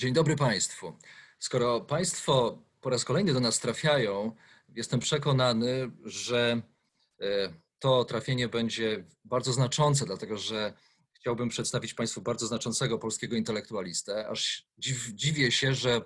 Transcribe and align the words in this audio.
Dzień 0.00 0.12
dobry 0.12 0.36
Państwu. 0.36 0.92
Skoro 1.38 1.80
Państwo 1.80 2.62
po 2.80 2.90
raz 2.90 3.04
kolejny 3.04 3.32
do 3.32 3.40
nas 3.40 3.58
trafiają, 3.58 4.32
jestem 4.68 5.00
przekonany, 5.00 5.90
że 6.04 6.62
e, 7.20 7.52
to 7.78 8.04
trafienie 8.04 8.48
będzie 8.48 9.04
bardzo 9.24 9.52
znaczące, 9.52 10.06
dlatego 10.06 10.38
że 10.38 10.72
chciałbym 11.12 11.48
przedstawić 11.48 11.94
Państwu 11.94 12.20
bardzo 12.20 12.46
znaczącego 12.46 12.98
polskiego 12.98 13.36
intelektualistę. 13.36 14.28
Aż 14.28 14.66
dziw, 14.78 15.06
dziwię 15.14 15.52
się, 15.52 15.74
że 15.74 16.02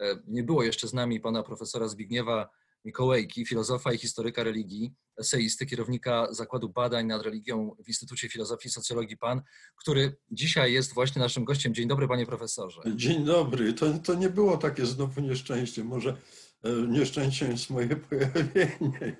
e, 0.00 0.18
nie 0.26 0.42
było 0.42 0.62
jeszcze 0.62 0.88
z 0.88 0.92
nami 0.92 1.20
pana 1.20 1.42
profesora 1.42 1.88
Zbigniewa 1.88 2.48
Mikołajki, 2.86 3.46
filozofa 3.46 3.92
i 3.92 3.98
historyka 3.98 4.42
religii, 4.42 4.94
eseisty, 5.16 5.66
kierownika 5.66 6.28
Zakładu 6.30 6.68
Badań 6.68 7.06
nad 7.06 7.22
Religią 7.22 7.76
w 7.84 7.88
Instytucie 7.88 8.28
Filozofii 8.28 8.68
i 8.68 8.70
Socjologii 8.70 9.16
PAN, 9.16 9.42
który 9.76 10.16
dzisiaj 10.30 10.72
jest 10.72 10.94
właśnie 10.94 11.22
naszym 11.22 11.44
gościem. 11.44 11.74
Dzień 11.74 11.88
dobry, 11.88 12.08
panie 12.08 12.26
profesorze. 12.26 12.80
Dzień 12.96 13.24
dobry. 13.24 13.72
To, 13.72 13.98
to 13.98 14.14
nie 14.14 14.28
było 14.28 14.56
takie 14.56 14.86
znowu 14.86 15.20
nieszczęście. 15.20 15.84
Może 15.84 16.16
e, 16.62 16.72
nieszczęściem 16.72 17.50
jest 17.50 17.70
moje 17.70 17.96
pojawienie. 18.06 19.16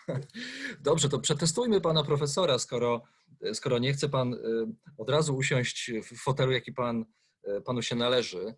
Dobrze, 0.80 1.08
to 1.08 1.18
przetestujmy 1.18 1.80
pana 1.80 2.04
profesora, 2.04 2.58
skoro, 2.58 3.02
skoro 3.52 3.78
nie 3.78 3.92
chce 3.92 4.08
pan 4.08 4.34
e, 4.34 4.38
od 4.98 5.10
razu 5.10 5.36
usiąść 5.36 5.90
w 6.02 6.22
fotelu, 6.22 6.52
jaki 6.52 6.72
pan, 6.72 7.04
e, 7.44 7.60
panu 7.60 7.82
się 7.82 7.96
należy. 7.96 8.54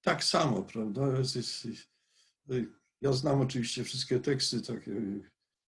Tak 0.01 0.23
samo, 0.23 0.63
prawda? 0.63 1.01
Ja 3.01 3.13
znam 3.13 3.41
oczywiście 3.41 3.83
wszystkie 3.83 4.19
teksty 4.19 4.61
takie 4.61 5.01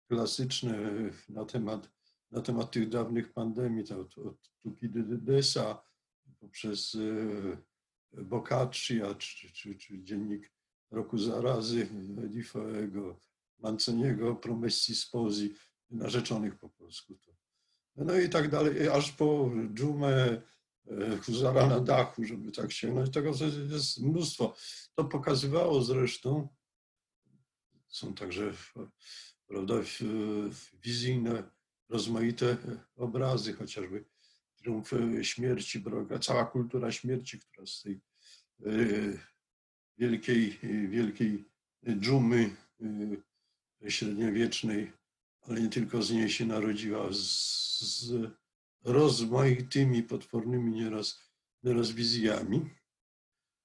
klasyczne 0.07 0.91
na 1.29 1.45
temat, 1.45 1.91
na 2.31 2.41
temat 2.41 2.71
tych 2.71 2.89
dawnych 2.89 3.33
pandemii, 3.33 3.93
od, 3.93 4.17
od 4.17 4.49
Tukidydesa 4.61 5.83
poprzez 6.39 6.95
e, 6.95 7.57
Boccaccia, 8.23 9.15
czy, 9.15 9.53
czy, 9.53 9.75
czy 9.75 10.03
dziennik 10.03 10.51
roku 10.91 11.17
zarazy 11.17 11.87
Edifoego, 12.25 13.19
Manceniego, 13.59 14.35
Promessi 14.35 14.95
Sposi, 14.95 15.55
narzeczonych 15.89 16.59
po 16.59 16.69
polsku. 16.69 17.17
No 17.95 18.19
i 18.19 18.29
tak 18.29 18.49
dalej, 18.49 18.89
aż 18.89 19.11
po 19.11 19.51
dżumę 19.73 20.41
e, 20.87 21.17
Huzara 21.17 21.67
na 21.67 21.79
dachu, 21.79 22.23
żeby 22.23 22.51
tak 22.51 22.71
sięgnąć. 22.71 23.13
Tego 23.13 23.31
jest 23.69 24.01
mnóstwo. 24.01 24.55
To 24.95 25.05
pokazywało 25.05 25.83
zresztą, 25.83 26.47
są 27.87 28.13
także 28.13 28.53
prawda, 29.47 29.73
wizyjne, 30.73 31.43
rozmaite 31.89 32.57
obrazy, 32.95 33.53
chociażby 33.53 34.05
triumf 34.57 34.91
śmierci, 35.21 35.83
cała 36.21 36.45
kultura 36.45 36.91
śmierci, 36.91 37.39
która 37.39 37.67
z 37.67 37.81
tej 37.81 38.01
e, 38.65 38.69
wielkiej, 39.97 40.59
wielkiej 40.89 41.45
dżumy 41.99 42.55
e, 43.81 43.91
średniowiecznej, 43.91 44.91
ale 45.47 45.61
nie 45.61 45.69
tylko 45.69 46.01
z 46.01 46.11
niej 46.11 46.29
się 46.29 46.45
narodziła, 46.45 47.13
z, 47.13 47.79
z 47.81 48.31
rozmaitymi, 48.83 50.03
potwornymi 50.03 50.71
nieraz, 50.71 51.19
nieraz 51.63 51.91
wizjami. 51.91 52.69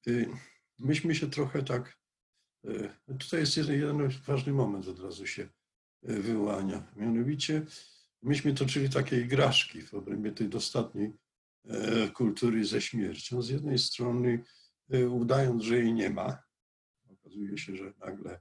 Y, 0.08 0.28
myśmy 0.78 1.14
się 1.14 1.30
trochę 1.30 1.62
tak, 1.62 1.98
y, 2.64 2.90
tutaj 3.18 3.40
jest 3.40 3.56
jeden, 3.56 3.80
jeden 3.80 4.08
ważny 4.26 4.52
moment 4.52 4.88
od 4.88 5.00
razu 5.00 5.26
się 5.26 5.42
y, 6.08 6.22
wyłania, 6.22 6.92
mianowicie 6.96 7.66
myśmy 8.22 8.54
toczyli 8.54 8.90
takie 8.90 9.20
igraszki 9.20 9.82
w 9.82 9.94
obrębie 9.94 10.32
tej 10.32 10.48
dostatniej 10.48 11.12
kultury 12.14 12.64
ze 12.64 12.80
śmiercią. 12.80 13.42
Z 13.42 13.48
jednej 13.48 13.78
strony 13.78 14.44
udając, 15.10 15.62
że 15.62 15.78
jej 15.78 15.94
nie 15.94 16.10
ma, 16.10 16.42
okazuje 17.10 17.58
się, 17.58 17.76
że 17.76 17.92
nagle 17.98 18.40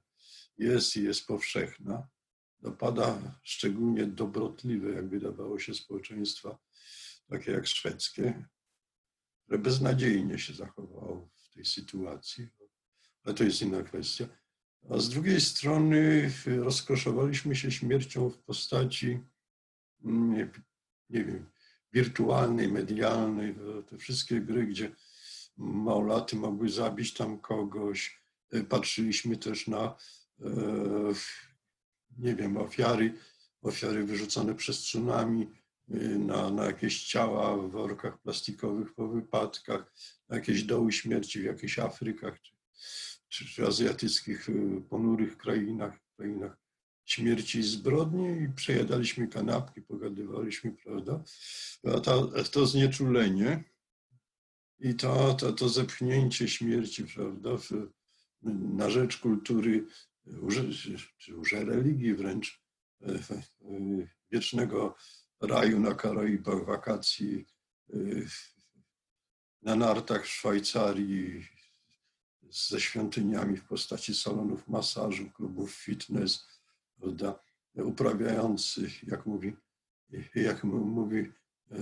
jest 0.57 0.97
i 0.97 1.03
jest 1.03 1.27
powszechna, 1.27 2.07
dopada 2.61 3.39
szczególnie 3.43 4.05
dobrotliwe, 4.05 4.89
jak 4.91 5.09
wydawało 5.09 5.59
się, 5.59 5.73
społeczeństwa, 5.73 6.57
takie 7.27 7.51
jak 7.51 7.67
szwedzkie, 7.67 8.45
które 9.43 9.59
beznadziejnie 9.59 10.39
się 10.39 10.53
zachowało 10.53 11.29
w 11.35 11.49
tej 11.53 11.65
sytuacji, 11.65 12.47
ale 13.23 13.35
to 13.35 13.43
jest 13.43 13.61
inna 13.61 13.83
kwestia. 13.83 14.25
A 14.89 14.97
z 14.97 15.09
drugiej 15.09 15.41
strony 15.41 16.31
rozkoszowaliśmy 16.45 17.55
się 17.55 17.71
śmiercią 17.71 18.29
w 18.29 18.37
postaci, 18.37 19.19
mm, 20.03 20.33
nie, 20.33 20.49
nie 21.09 21.25
wiem, 21.25 21.49
wirtualnej, 21.93 22.67
medialnej, 22.71 23.55
te 23.87 23.97
wszystkie 23.97 24.41
gry, 24.41 24.67
gdzie 24.67 24.95
małolaty 25.57 26.35
mogły 26.35 26.69
zabić 26.69 27.13
tam 27.13 27.39
kogoś. 27.39 28.19
Patrzyliśmy 28.69 29.37
też 29.37 29.67
na 29.67 29.95
E, 30.41 31.13
nie 32.19 32.35
wiem, 32.35 32.57
ofiary, 32.57 33.13
ofiary 33.61 34.03
wyrzucone 34.03 34.55
przez 34.55 34.79
tsunami 34.79 35.47
y, 35.91 36.19
na, 36.19 36.49
na 36.49 36.65
jakieś 36.65 37.03
ciała 37.03 37.57
w 37.57 37.71
workach 37.71 38.21
plastikowych 38.21 38.93
po 38.93 39.07
wypadkach, 39.07 39.93
na 40.29 40.35
jakieś 40.35 40.63
doły 40.63 40.91
śmierci 40.91 41.39
w 41.39 41.43
jakichś 41.43 41.79
Afrykach 41.79 42.39
czy, 43.29 43.45
czy, 43.45 43.67
azjatyckich 43.67 44.49
y, 44.49 44.81
ponurych 44.89 45.37
krainach, 45.37 45.99
krainach 46.17 46.57
śmierci 47.05 47.59
i 47.59 47.63
zbrodni 47.63 48.41
i 48.43 48.49
przejadaliśmy 48.49 49.27
kanapki, 49.27 49.81
pogadywaliśmy, 49.81 50.71
prawda? 50.71 51.23
A 51.95 51.99
to, 51.99 52.43
to 52.51 52.65
znieczulenie 52.65 53.63
i 54.79 54.95
to, 54.95 55.33
to, 55.33 55.53
to 55.53 55.69
zepchnięcie 55.69 56.47
śmierci, 56.47 57.03
prawda, 57.03 57.57
w, 57.57 57.71
na 58.77 58.89
rzecz 58.89 59.17
kultury, 59.17 59.85
czy 61.17 61.31
już 61.31 61.51
religii 61.51 62.13
wręcz, 62.13 62.61
wiecznego 64.31 64.95
raju 65.41 65.79
na 65.79 65.95
Karaibach, 65.95 66.65
wakacji 66.65 67.45
na 69.61 69.75
nartach 69.75 70.25
w 70.25 70.29
Szwajcarii, 70.29 71.47
ze 72.49 72.81
świątyniami 72.81 73.57
w 73.57 73.63
postaci 73.63 74.15
salonów 74.15 74.67
masażu, 74.67 75.31
klubów 75.31 75.75
fitness, 75.75 76.47
prawda, 76.99 77.39
uprawiających, 77.75 79.03
jak 79.03 79.25
mówi, 79.25 79.55
jak 80.35 80.63
mówi 80.63 81.31
e, 81.71 81.77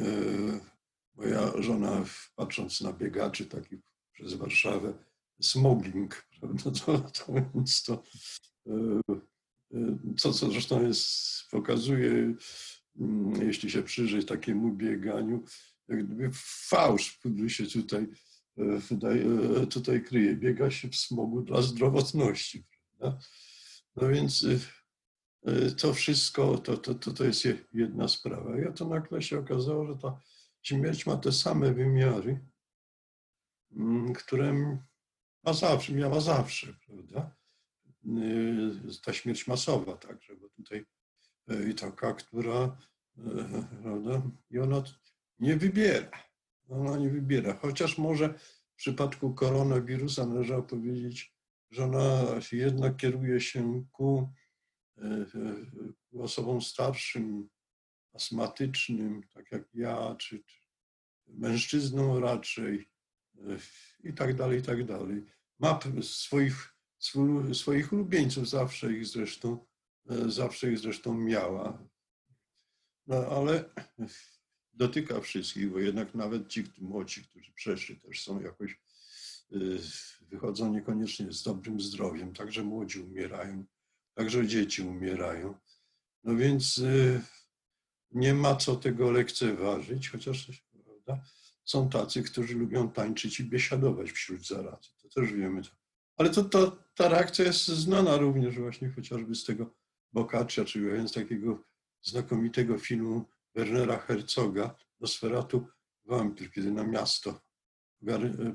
moja 1.15 1.61
żona, 1.61 2.05
patrząc 2.35 2.81
na 2.81 2.93
biegaczy 2.93 3.45
takich 3.45 3.79
przez 4.11 4.33
Warszawę, 4.33 4.93
smogging, 5.41 6.25
prawda, 6.39 6.71
to, 6.71 6.99
to 6.99 7.33
więc 7.55 7.83
to, 7.83 8.03
co, 10.17 10.33
co 10.33 10.49
zresztą 10.51 10.87
jest, 10.87 11.07
pokazuje, 11.51 12.33
mm, 12.99 13.47
jeśli 13.47 13.71
się 13.71 13.83
przyjrzeć 13.83 14.27
takiemu 14.27 14.73
bieganiu, 14.73 15.43
jak 15.87 16.05
gdyby 16.05 16.29
fałsz, 16.69 17.17
który 17.17 17.49
się 17.49 17.65
tutaj, 17.65 18.07
tutaj, 18.89 19.25
tutaj 19.69 20.03
kryje. 20.03 20.35
Biega 20.35 20.71
się 20.71 20.87
w 20.87 20.95
smogu 20.95 21.41
dla 21.41 21.61
zdrowotności. 21.61 22.65
Prawda? 22.97 23.19
No 23.95 24.07
więc 24.07 24.45
to 25.77 25.93
wszystko 25.93 26.57
to, 26.57 26.77
to, 26.77 26.95
to, 26.95 27.11
to 27.11 27.23
jest 27.23 27.47
jedna 27.73 28.07
sprawa. 28.07 28.57
Ja 28.57 28.71
to 28.71 28.87
nagle 28.87 29.21
się 29.21 29.39
okazało, 29.39 29.85
że 29.87 29.95
ta 29.95 30.19
śmierć 30.61 31.05
ma 31.05 31.17
te 31.17 31.31
same 31.31 31.73
wymiary, 31.73 32.45
mm, 33.71 34.13
które 34.13 34.77
ma 35.47 35.53
zawsze, 35.53 35.93
miała 35.93 36.19
zawsze, 36.19 36.73
prawda? 36.85 37.35
Y, 38.05 39.01
ta 39.03 39.13
śmierć 39.13 39.47
masowa 39.47 39.97
także, 39.97 40.35
bo 40.35 40.49
tutaj 40.49 40.85
y, 41.51 41.69
i 41.69 41.75
taka, 41.75 42.13
która, 42.13 42.77
y, 43.17 43.21
prawda, 43.81 44.21
i 44.49 44.59
ona 44.59 44.83
nie 45.39 45.57
wybiera, 45.57 46.11
ona 46.69 46.97
nie 46.97 47.09
wybiera, 47.09 47.53
chociaż 47.53 47.97
może 47.97 48.33
w 48.73 48.75
przypadku 48.75 49.33
koronawirusa 49.33 50.25
należało 50.25 50.63
powiedzieć, 50.63 51.35
że 51.71 51.83
ona 51.83 52.25
jednak 52.51 52.97
kieruje 52.97 53.41
się 53.41 53.85
ku, 53.91 54.29
osobom 56.19 56.61
starszym, 56.61 57.49
astmatycznym, 58.13 59.23
tak 59.33 59.51
jak 59.51 59.63
ja, 59.73 60.15
czy, 60.19 60.43
czy 60.43 60.59
mężczyznom 61.27 62.23
raczej 62.23 62.89
i 64.03 64.13
tak 64.13 64.35
dalej, 64.35 64.59
i 64.59 64.63
tak 64.63 64.85
dalej. 64.85 65.36
Ma 65.59 65.79
swoich 66.01 66.77
swoich 67.53 67.93
ulubieńców, 67.93 68.49
zawsze 68.49 68.93
ich 68.93 69.05
zresztą, 69.05 69.65
e, 70.09 70.31
zawsze 70.31 70.71
ich 70.71 70.79
zresztą 70.79 71.13
miała. 71.13 71.87
No 73.07 73.15
ale 73.15 73.69
dotyka 74.73 75.21
wszystkich, 75.21 75.71
bo 75.71 75.79
jednak 75.79 76.15
nawet 76.15 76.47
ci 76.47 76.63
młodzi, 76.77 77.23
którzy 77.23 77.51
przeszli, 77.51 77.99
też 77.99 78.23
są 78.23 78.41
jakoś, 78.41 78.79
e, 79.51 79.57
wychodzą 80.21 80.73
niekoniecznie 80.73 81.31
z 81.31 81.43
dobrym 81.43 81.81
zdrowiem, 81.81 82.33
także 82.33 82.63
młodzi 82.63 82.99
umierają, 82.99 83.65
także 84.13 84.47
dzieci 84.47 84.81
umierają. 84.81 85.55
No 86.23 86.35
więc 86.35 86.77
e, 86.77 87.21
nie 88.11 88.33
ma 88.33 88.55
co 88.55 88.75
tego 88.75 89.11
lekceważyć, 89.11 90.09
chociaż 90.09 90.63
prawda, 90.85 91.23
są 91.65 91.89
tacy, 91.89 92.23
którzy 92.23 92.55
lubią 92.55 92.91
tańczyć 92.91 93.39
i 93.39 93.43
biesiadować 93.43 94.11
wśród 94.11 94.47
zarazy. 94.47 94.96
To 95.13 95.21
też 95.21 95.33
wiemy. 95.33 95.61
Ale 96.17 96.29
to, 96.29 96.43
to, 96.43 96.77
ta 96.95 97.09
reakcja 97.09 97.45
jest 97.45 97.67
znana 97.67 98.17
również 98.17 98.59
właśnie 98.59 98.89
chociażby 98.89 99.35
z 99.35 99.43
tego 99.43 99.75
Boccaccia, 100.13 100.65
czyli 100.65 101.09
takiego 101.13 101.63
znakomitego 102.01 102.77
filmu 102.77 103.25
Wernera 103.55 103.97
Herzoga, 103.97 104.75
Nosferatu 104.99 105.67
Wampir, 106.05 106.51
kiedy 106.51 106.71
na 106.71 106.83
miasto, 106.83 107.41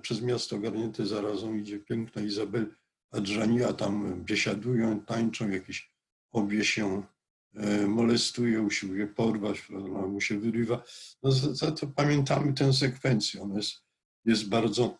przez 0.02 0.22
miasto 0.22 0.56
ogarnięte 0.56 1.06
zarazą 1.06 1.54
idzie 1.54 1.78
piękna 1.78 2.22
Izabel 2.22 2.75
Adżani, 3.10 3.62
a 3.62 3.72
tam 3.72 4.25
biesiadują, 4.25 5.00
tańczą, 5.00 5.50
jakieś 5.50 5.93
obie 6.32 6.64
się 6.64 7.02
e, 7.55 7.87
molestuje, 7.87 8.62
usiłuje 8.62 9.06
porwać, 9.06 9.69
mu 10.08 10.20
się 10.20 10.38
wyrywa. 10.38 10.82
No, 11.22 11.31
to, 11.60 11.72
to 11.72 11.87
pamiętamy 11.87 12.52
tę 12.52 12.72
sekwencję, 12.72 13.43
ona 13.43 13.56
jest, 13.56 13.75
jest 14.25 14.48
bardzo 14.48 14.98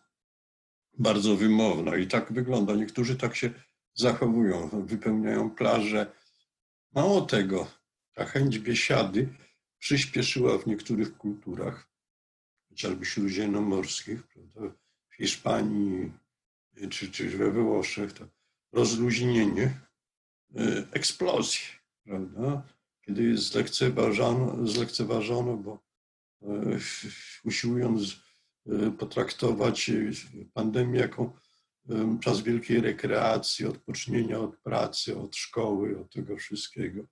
bardzo 0.97 1.35
wymowna 1.35 1.95
i 1.97 2.07
tak 2.07 2.33
wygląda. 2.33 2.75
Niektórzy 2.75 3.15
tak 3.15 3.35
się 3.35 3.53
zachowują, 3.93 4.69
wypełniają 4.85 5.49
plaże. 5.49 6.11
Mało 6.95 7.21
tego, 7.21 7.67
ta 8.13 8.25
chęć 8.25 8.59
biesiady 8.59 9.29
przyspieszyła 9.79 10.57
w 10.57 10.65
niektórych 10.67 11.17
kulturach, 11.17 11.89
chociażby 12.69 13.05
śródziemnomorskich, 13.05 14.27
prawda? 14.27 14.75
w 15.09 15.15
Hiszpanii 15.15 16.11
czy, 16.89 17.11
czy 17.11 17.29
we 17.29 17.51
Włoszech, 17.51 18.13
to 18.13 18.27
rozluźnienie, 18.71 19.79
e, 20.55 20.87
eksplozji, 20.91 21.65
prawda? 22.03 22.63
kiedy 23.01 23.37
zlekceważono, 23.37 24.67
zlekceważono 24.67 25.57
bo 25.57 25.79
e, 26.41 26.47
usiłując 27.43 28.15
potraktować 28.99 29.89
y, 29.89 30.11
pandemię 30.53 30.99
jako 30.99 31.33
czas 32.21 32.41
wielkiej 32.41 32.81
rekreacji, 32.81 33.65
odpocznienia 33.65 34.39
od 34.39 34.57
pracy, 34.57 35.17
od 35.17 35.35
szkoły, 35.35 35.99
od 35.99 36.13
tego 36.13 36.37
wszystkiego. 36.37 37.03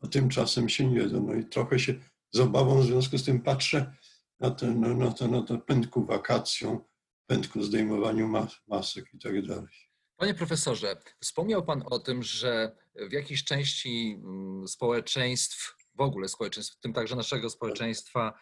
A 0.00 0.06
tymczasem 0.06 0.68
się 0.68 0.86
nie 0.86 1.02
da. 1.08 1.20
No 1.20 1.34
i 1.34 1.44
trochę 1.44 1.78
się 1.78 1.94
z 2.32 2.40
obawą 2.40 2.80
w 2.80 2.84
związku 2.84 3.18
z 3.18 3.24
tym 3.24 3.40
patrzę 3.40 3.94
na 4.40 4.50
ten, 4.50 4.98
na 4.98 5.12
ten, 5.12 5.30
na 5.30 5.42
ten 5.42 5.60
pędku 5.60 6.04
wakacją, 6.04 6.80
pędku 7.26 7.62
zdejmowaniu 7.62 8.28
mas, 8.28 8.52
masek 8.66 9.14
i 9.14 9.18
tak 9.18 9.46
dalej. 9.46 9.74
Panie 10.16 10.34
profesorze, 10.34 10.96
wspomniał 11.20 11.64
Pan 11.64 11.82
o 11.86 11.98
tym, 11.98 12.22
że 12.22 12.76
w 12.94 13.12
jakiejś 13.12 13.44
części 13.44 14.20
mm, 14.24 14.68
społeczeństw, 14.68 15.76
w 15.94 16.00
ogóle 16.00 16.28
społeczeństw, 16.28 16.76
w 16.76 16.80
tym 16.80 16.92
także 16.92 17.16
naszego 17.16 17.50
społeczeństwa, 17.50 18.38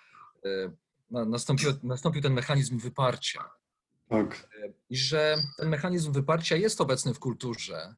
y, 0.47 0.76
nastąpił, 1.12 1.73
nastąpił 1.83 2.23
ten 2.23 2.33
mechanizm 2.33 2.78
wyparcia. 2.78 3.50
Tak. 4.09 4.49
I 4.90 4.97
że 4.97 5.37
ten 5.57 5.69
mechanizm 5.69 6.12
wyparcia 6.12 6.57
jest 6.57 6.81
obecny 6.81 7.14
w 7.14 7.19
kulturze, 7.19 7.95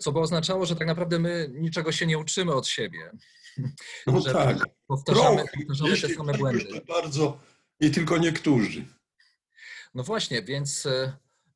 co 0.00 0.12
by 0.12 0.20
oznaczało, 0.20 0.66
że 0.66 0.76
tak 0.76 0.86
naprawdę 0.86 1.18
my 1.18 1.50
niczego 1.54 1.92
się 1.92 2.06
nie 2.06 2.18
uczymy 2.18 2.54
od 2.54 2.66
siebie. 2.68 3.10
No 4.06 4.20
że 4.20 4.32
tak. 4.32 4.58
Powtarzamy, 4.86 5.44
powtarzamy 5.54 6.00
te 6.00 6.08
same 6.08 6.32
błędy. 6.32 6.80
Bardzo 6.88 7.40
i 7.80 7.90
tylko 7.90 8.18
niektórzy. 8.18 8.84
No 9.94 10.02
właśnie, 10.02 10.42
więc, 10.42 10.88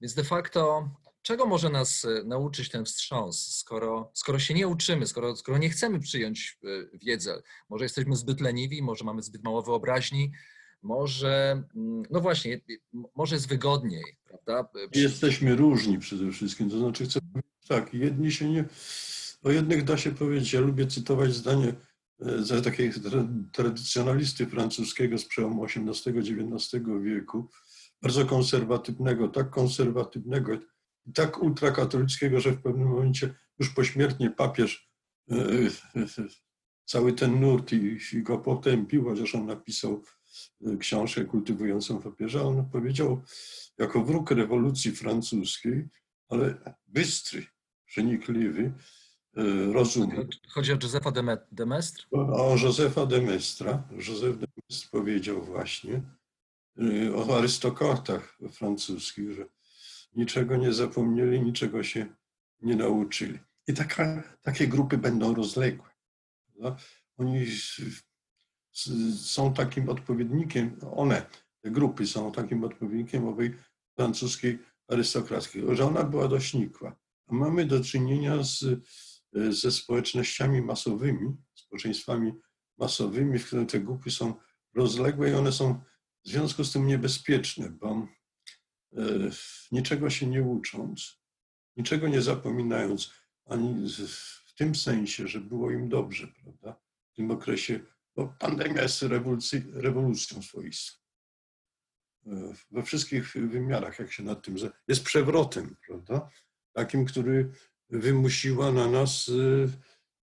więc 0.01 0.15
de 0.15 0.25
facto 0.25 0.89
czego 1.23 1.47
może 1.47 1.71
nas 1.71 2.07
nauczyć 2.25 2.69
ten 2.69 2.85
wstrząs, 2.85 3.57
skoro, 3.57 4.11
skoro 4.15 4.39
się 4.39 4.55
nie 4.55 4.69
uczymy, 4.69 5.07
skoro, 5.07 5.37
skoro 5.37 5.59
nie 5.59 5.71
chcemy 5.71 6.01
przyjąć 6.01 6.59
e, 6.65 6.99
wiedzę? 6.99 7.43
Może 7.69 7.85
jesteśmy 7.85 8.17
zbyt 8.17 8.41
leniwi, 8.41 8.83
może 8.83 9.05
mamy 9.05 9.23
zbyt 9.23 9.45
mało 9.45 9.63
wyobraźni, 9.63 10.33
może, 10.83 11.63
mm, 11.77 12.03
no 12.11 12.21
właśnie, 12.21 12.61
może 13.17 13.35
jest 13.35 13.49
wygodniej, 13.49 14.05
prawda? 14.25 14.71
Jesteśmy 14.95 15.57
różni 15.57 15.99
przede 15.99 16.33
wszystkim, 16.33 16.71
to 16.71 16.79
znaczy 16.79 17.05
chcę 17.05 17.21
powiedzieć 17.21 17.67
tak, 17.69 17.95
jedni 17.95 18.33
się 18.33 18.51
nie, 18.51 18.65
o 19.43 19.51
jednych 19.51 19.85
da 19.85 19.97
się 19.97 20.11
powiedzieć, 20.11 20.53
ja 20.53 20.61
lubię 20.61 20.87
cytować 20.87 21.35
zdanie 21.35 21.75
e, 22.21 22.43
za 22.43 22.61
takiego 22.61 23.01
tradycjonalisty 23.53 24.47
francuskiego 24.47 25.19
z 25.19 25.25
przełomu 25.25 25.65
XVIII-XIX 25.65 26.85
wieku, 27.03 27.49
bardzo 28.03 28.27
konserwatywnego, 28.27 29.29
tak 29.29 29.51
konserwatywnego 29.51 30.59
tak 31.15 31.43
ultrakatolickiego, 31.43 32.41
że 32.41 32.53
w 32.53 32.63
pewnym 32.63 32.89
momencie 32.89 33.35
już 33.59 33.71
pośmiertnie 33.71 34.31
papież 34.31 34.91
e, 35.31 35.35
e, 35.97 36.07
cały 36.85 37.13
ten 37.13 37.41
nurt 37.41 37.73
i, 37.73 37.99
i 38.13 38.23
go 38.23 38.39
potępił, 38.39 39.05
chociaż 39.05 39.35
on 39.35 39.47
napisał 39.47 40.03
książkę 40.81 41.25
kultywującą 41.25 42.03
papieża, 42.03 42.43
on 42.43 42.71
powiedział 42.71 43.23
jako 43.79 44.05
wróg 44.05 44.31
rewolucji 44.31 44.93
francuskiej, 44.93 45.89
ale 46.29 46.75
bystry, 46.87 47.47
przenikliwy, 47.87 48.73
e, 49.37 49.73
rozumu. 49.73 50.13
Chodzi 50.49 50.73
o 50.73 50.77
Józefa 50.83 51.11
de, 51.11 51.23
Me- 51.23 51.47
de 51.53 51.67
Maistre? 51.67 52.05
O 52.13 52.57
Józefa 52.63 53.07
de 53.07 53.21
Maistra. 53.21 53.89
Józef 53.91 54.39
de 54.39 54.47
Maistre 54.57 54.89
powiedział 54.91 55.43
właśnie 55.45 56.03
y, 56.83 57.15
o 57.17 57.39
arystokratach 57.39 58.39
francuskich, 58.53 59.33
że 59.33 59.45
niczego 60.15 60.57
nie 60.57 60.73
zapomnieli, 60.73 61.41
niczego 61.43 61.83
się 61.83 62.07
nie 62.63 62.77
nauczyli. 62.77 63.39
I 63.67 63.75
taka, 63.75 64.23
takie 64.43 64.67
grupy 64.69 64.99
będą 64.99 65.35
rozległe. 65.35 65.91
prawda? 66.47 66.83
Oni 67.19 67.47
są 69.17 69.55
takim 69.55 69.89
odpowiednikiem, 69.89 70.79
one, 70.93 71.27
te 71.61 71.71
grupy 71.71 72.07
są 72.07 72.33
takim 72.33 72.65
odpowiednikiem 72.65 73.29
owej 73.29 73.55
francuskiej 73.97 74.59
arystokracji, 74.89 75.63
że 75.73 75.87
ona 75.87 76.05
była 76.05 76.29
dość 76.29 76.55
nikła. 76.55 76.97
A 77.27 77.35
mamy 77.35 77.67
do 77.67 77.85
czynienia 77.85 78.43
z, 78.43 78.65
ze 79.51 79.71
społecznościami 79.71 80.63
masowymi, 80.63 81.37
społeczeństwami 81.55 82.33
masowymi, 82.79 83.39
w 83.39 83.47
których 83.47 83.69
te 83.69 83.81
grupy 83.81 84.11
są 84.11 84.35
rozległe 84.75 85.31
i 85.31 85.35
one 85.35 85.53
są 85.53 85.81
w 86.25 86.29
związku 86.29 86.65
z 86.65 86.73
tym 86.73 86.87
niebezpieczne, 86.87 87.71
bo 87.71 88.07
e, 88.97 89.03
niczego 89.73 90.11
się 90.11 90.27
nie 90.27 90.43
ucząc, 90.43 91.21
niczego 91.77 92.09
nie 92.09 92.23
zapominając, 92.23 93.11
ani 93.45 93.89
w 94.47 94.55
tym 94.55 94.75
sensie, 94.75 95.29
że 95.29 95.41
było 95.41 95.71
im 95.71 95.89
dobrze, 95.89 96.29
prawda? 96.29 96.81
W 97.13 97.15
tym 97.15 97.31
okresie, 97.31 97.81
bo 98.21 98.35
pandemia 98.39 98.83
jest 98.83 99.03
rewolucją 99.73 100.43
swoistą. 100.43 100.99
E, 102.27 102.53
We 102.71 102.83
wszystkich 102.83 103.33
wymiarach, 103.33 103.99
jak 103.99 104.13
się 104.13 104.23
nad 104.23 104.43
tym. 104.43 104.57
Jest 104.89 105.05
przewrotem, 105.05 105.77
prawda? 105.87 106.31
Takim, 106.73 107.05
który 107.05 107.53
wymusiła 107.89 108.73
na 108.73 108.91
nas 108.91 109.31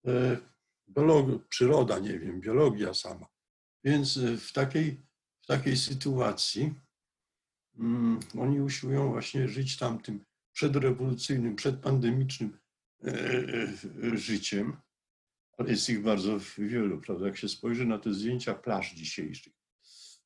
e, 0.04 0.10
e, 0.10 1.38
przyroda, 1.48 1.98
nie 1.98 2.18
wiem, 2.18 2.40
biologia 2.40 2.94
sama. 2.94 3.26
Więc 3.84 4.18
w 4.18 4.52
takiej, 4.52 5.06
w 5.42 5.46
takiej 5.46 5.76
sytuacji 5.76 6.74
mm, 7.78 8.20
oni 8.38 8.60
usiłują 8.60 9.10
właśnie 9.10 9.48
żyć 9.48 9.76
tamtym 9.76 10.24
przedrewolucyjnym, 10.52 11.56
przedpandemicznym 11.56 12.58
e, 13.04 13.12
e, 13.12 14.16
życiem, 14.16 14.76
jest 15.64 15.90
ich 15.90 16.02
bardzo 16.02 16.38
wielu, 16.58 17.00
prawda? 17.00 17.26
Jak 17.26 17.36
się 17.36 17.48
spojrzy 17.48 17.86
na 17.86 17.98
te 17.98 18.14
zdjęcia 18.14 18.54
plaż 18.54 18.94
dzisiejszych, 18.94 19.52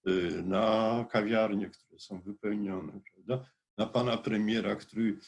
e, 0.07 0.43
na 0.43 1.07
kawiarnie, 1.11 1.71
które 1.71 2.01
są 2.01 2.21
wypełnione, 2.21 3.01
prawda? 3.13 3.51
Na 3.77 3.87
pana 3.87 4.17
premiera, 4.17 4.77
który 4.77 5.19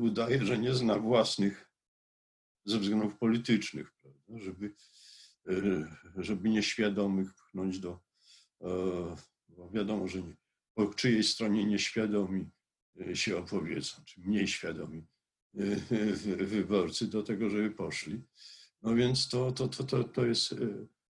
udaje, 0.00 0.44
że 0.46 0.58
nie 0.58 0.74
zna 0.74 0.98
własnych 0.98 1.70
ze 2.64 2.78
względów 2.78 3.18
politycznych, 3.18 3.92
prawda? 3.92 4.44
Żeby, 4.44 4.74
e, 5.48 5.52
żeby 6.16 6.48
nieświadomych 6.48 7.34
pchnąć 7.34 7.78
do, 7.78 8.00
e, 8.60 8.66
bo 9.48 9.70
wiadomo, 9.70 10.08
że 10.08 10.22
nie, 10.22 10.36
po 10.74 10.94
czyjej 10.94 11.24
stronie 11.24 11.64
nieświadomi 11.64 12.50
e, 13.00 13.16
się 13.16 13.38
opowiedzą, 13.38 14.04
czy 14.04 14.20
mniej 14.20 14.48
świadomi 14.48 15.06
e, 15.54 15.76
wyborcy 16.36 17.06
do 17.06 17.22
tego, 17.22 17.50
żeby 17.50 17.70
poszli. 17.70 18.20
No 18.82 18.94
więc 18.94 19.28
to, 19.28 19.52
to, 19.52 19.68
to, 19.68 19.84
to, 19.84 20.04
to, 20.04 20.26
jest, 20.26 20.52
e, 20.52 20.56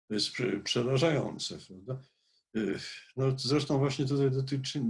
to 0.07 0.13
jest 0.13 0.31
prze- 0.31 0.59
przerażające, 0.63 1.57
prawda? 1.67 2.01
E, 2.55 2.59
No 3.17 3.25
zresztą 3.37 3.77
właśnie 3.77 4.05
tutaj 4.05 4.31
dotyczy, 4.31 4.81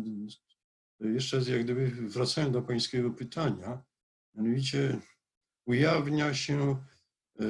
jeszcze 0.99 1.37
jak 1.37 1.63
gdyby 1.63 1.87
wracając 1.91 2.53
do 2.53 2.61
pańskiego 2.61 3.11
pytania, 3.11 3.83
mianowicie 4.35 4.99
ujawnia 5.65 6.33
się 6.33 6.83
e, 7.39 7.45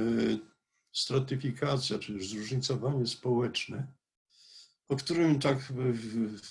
stratyfikacja, 0.93 1.99
czy 1.99 2.23
zróżnicowanie 2.23 3.07
społeczne, 3.07 3.87
o 4.87 4.95
którym 4.95 5.39
tak 5.39 5.73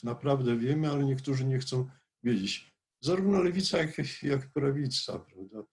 naprawdę 0.04 0.57
wiemy, 0.59 0.90
ale 0.90 1.04
niektórzy 1.04 1.45
nie 1.45 1.59
chcą 1.59 1.90
wiedzieć. 2.23 2.75
Zarówno 3.00 3.43
lewica, 3.43 3.78
jak, 3.78 4.23
jak 4.23 4.52
prawica, 4.52 5.19
prawda? 5.19 5.64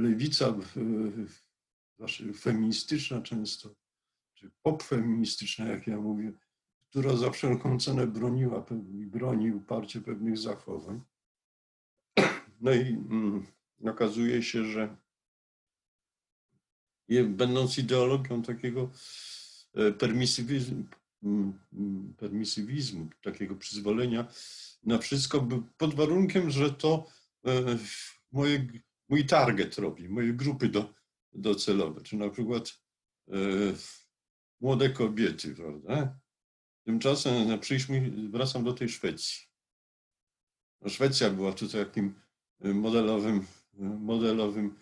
Lewica 0.00 0.54
znaczy 1.98 2.32
feministyczna 2.32 3.20
często, 3.20 3.74
czy 4.34 4.50
popfeministyczna, 4.62 5.68
jak 5.68 5.86
ja 5.86 5.96
mówię, 5.96 6.32
która 6.90 7.16
za 7.16 7.30
wszelką 7.30 7.80
cenę 7.80 8.06
broniła 8.06 8.66
i 8.92 9.06
broni 9.06 9.52
uparcie 9.52 10.00
pewnych 10.00 10.38
zachowań. 10.38 11.00
No 12.60 12.72
i 12.72 12.80
mm, 12.80 13.46
okazuje 13.84 14.42
się, 14.42 14.64
że 14.64 14.96
będąc 17.24 17.78
ideologią 17.78 18.42
takiego 18.42 18.90
e, 19.74 19.92
permisywizmu, 19.92 20.84
mm, 21.22 21.58
mm, 21.72 22.14
permisywizmu, 22.18 23.08
takiego 23.22 23.56
przyzwolenia 23.56 24.28
na 24.84 24.98
wszystko, 24.98 25.48
pod 25.78 25.94
warunkiem, 25.94 26.50
że 26.50 26.70
to 26.70 27.06
e, 27.46 27.78
moje, 28.32 28.66
mój 29.10 29.26
target 29.26 29.78
robi, 29.78 30.08
moje 30.08 30.32
grupy 30.32 30.68
do, 30.68 30.94
docelowe, 31.32 32.00
czy 32.02 32.16
na 32.16 32.30
przykład 32.30 32.80
e, 33.28 33.34
młode 34.60 34.90
kobiety, 34.90 35.54
prawda? 35.54 36.18
Tymczasem 36.84 37.48
no, 37.48 37.58
przyjdźmy, 37.58 38.10
wracam 38.30 38.64
do 38.64 38.72
tej 38.72 38.88
Szwecji. 38.88 39.46
No, 40.80 40.88
Szwecja 40.88 41.30
była 41.30 41.52
tutaj 41.52 41.84
takim 41.84 42.14
e, 42.60 42.74
modelowym, 42.74 43.46
e, 43.78 43.82
modelowym, 43.82 44.76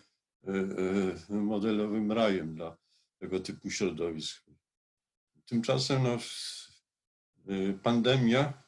e, 1.29 1.33
modelowym 1.33 2.11
rajem 2.11 2.55
dla 2.55 2.77
tego 3.19 3.39
typu 3.39 3.69
środowisk. 3.69 4.45
Tymczasem 5.45 6.03
no, 6.03 6.17
pandemia 7.83 8.63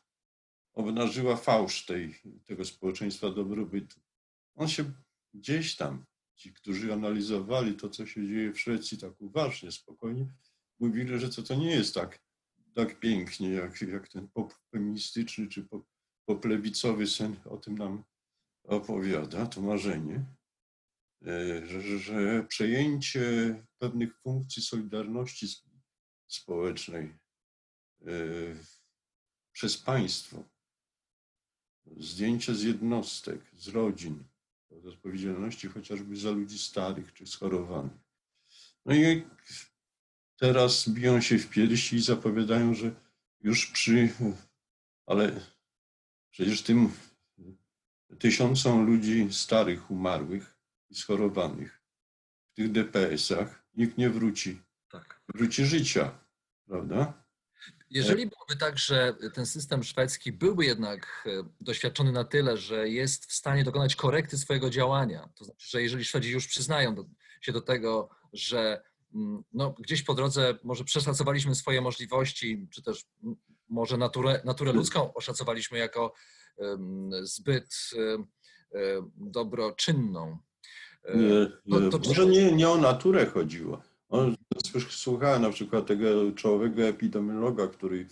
obnażyła 0.74 1.36
fałsz 1.36 1.86
tej, 1.86 2.16
tego 2.46 2.66
społeczeństwa 2.66 3.30
dobrobytu. 3.30 4.00
On 4.56 4.68
się 4.68 4.92
gdzieś 5.34 5.76
tam, 5.76 6.06
ci, 6.36 6.54
którzy 6.54 6.94
analizowali 6.94 7.76
to, 7.76 7.90
co 7.90 8.06
się 8.06 8.28
dzieje 8.28 8.54
w 8.54 8.60
Szwecji 8.60 8.98
tak 8.98 9.22
uważnie, 9.22 9.72
spokojnie, 9.72 10.34
mówili, 10.80 11.20
że 11.20 11.30
to, 11.30 11.44
to 11.44 11.56
nie 11.56 11.72
jest 11.72 11.94
tak, 11.94 12.20
tak 12.74 13.00
pięknie, 13.00 13.50
jak, 13.50 13.82
jak 13.82 14.10
ten 14.10 14.28
feministyczny 14.72 15.48
czy 15.48 15.64
pop, 15.64 15.86
poplewicowy 16.26 17.08
sen 17.08 17.36
o 17.46 17.58
tym 17.58 17.78
nam 17.78 18.04
opowiada, 18.64 19.46
to 19.46 19.62
marzenie, 19.62 20.26
e, 21.26 21.68
że, 21.68 22.00
że 22.00 22.44
przejęcie 22.44 23.56
pewnych 23.78 24.20
funkcji 24.22 24.64
solidarności 24.64 25.46
sp- 25.54 25.72
społecznej 26.28 27.06
e, 28.02 28.14
przez 29.52 29.78
państwo, 29.78 30.44
zdjęcie 31.98 32.56
z 32.56 32.64
jednostek, 32.64 33.52
z 33.54 33.68
rodzin, 33.68 34.24
od 34.72 34.86
odpowiedzialności 34.86 35.68
chociażby 35.68 36.16
za 36.16 36.32
ludzi 36.32 36.60
starych 36.60 37.14
czy 37.14 37.28
schorowanych. 37.28 38.00
No 38.86 38.96
i 38.96 39.24
teraz 40.38 40.90
biją 40.90 41.22
się 41.22 41.38
w 41.38 41.50
piersi 41.50 41.96
i 41.96 42.02
zapowiadają, 42.02 42.74
że 42.74 42.92
już 43.42 43.68
przy, 43.68 44.10
ale 45.06 45.42
przecież 46.30 46.62
tym 46.62 46.92
tysiącom 48.20 48.86
ludzi 48.86 49.28
starych, 49.32 49.92
umarłych 49.92 50.58
i 50.90 50.96
schorowanych 50.96 51.82
w 52.52 52.56
tych 52.56 52.72
DPS-ach 52.72 53.64
nikt 53.74 53.98
nie 53.98 54.10
wróci, 54.10 54.62
Tak. 54.90 55.22
wróci 55.36 55.66
życia, 55.66 56.20
prawda? 56.66 57.21
Jeżeli 57.90 58.28
byłoby 58.28 58.56
tak, 58.56 58.78
że 58.78 59.16
ten 59.34 59.46
system 59.46 59.84
szwedzki 59.84 60.32
byłby 60.32 60.66
jednak 60.66 61.28
e, 61.28 61.44
doświadczony 61.62 62.12
na 62.12 62.24
tyle, 62.24 62.58
że 62.58 62.90
jest 62.90 63.26
w 63.26 63.34
stanie 63.34 63.64
dokonać 63.64 63.96
korekty 63.96 64.38
swojego 64.38 64.70
działania, 64.70 65.30
to 65.36 65.46
znaczy, 65.46 65.68
że 65.70 65.82
jeżeli 65.82 66.06
Szwedzi 66.06 66.32
już 66.32 66.48
przyznają 66.48 66.96
do, 66.96 67.06
się 67.42 67.52
do 67.52 67.62
tego, 67.62 68.10
że 68.34 68.82
mm, 69.16 69.44
no, 69.54 69.76
gdzieś 69.80 70.04
po 70.04 70.14
drodze 70.14 70.58
może 70.64 70.84
przeszacowaliśmy 70.84 71.56
swoje 71.56 71.82
możliwości, 71.82 72.68
czy 72.72 72.84
też 72.84 73.06
mm, 73.24 73.36
może 73.70 73.98
naturę, 73.98 74.42
naturę 74.46 74.74
ludzką 74.74 75.14
oszacowaliśmy 75.14 75.78
jako 75.78 76.14
em, 76.58 77.10
zbyt 77.24 77.76
em, 77.98 78.28
dobroczynną. 79.16 80.38
E, 81.06 81.18
Nie, 81.18 81.48
no 81.66 81.90
to 81.90 82.00
może 82.08 82.26
nie, 82.26 82.52
nie 82.52 82.70
o 82.70 82.78
naturę 82.78 83.26
chodziło. 83.26 83.91
On, 84.12 84.36
słuchałem 84.90 85.42
na 85.42 85.50
przykład 85.50 85.88
tego 85.88 86.32
czołowego 86.32 86.84
epidemiologa, 86.84 87.68
który 87.68 88.08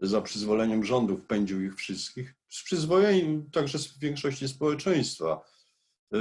za 0.00 0.22
przyzwoleniem 0.22 0.84
rządów 0.84 1.24
pędził 1.24 1.62
ich 1.62 1.74
wszystkich, 1.74 2.34
z 2.48 2.62
przyzwoleniem 2.62 3.50
także 3.50 3.78
z 3.78 3.98
większości 3.98 4.48
społeczeństwa. 4.48 5.44
E, 6.14 6.18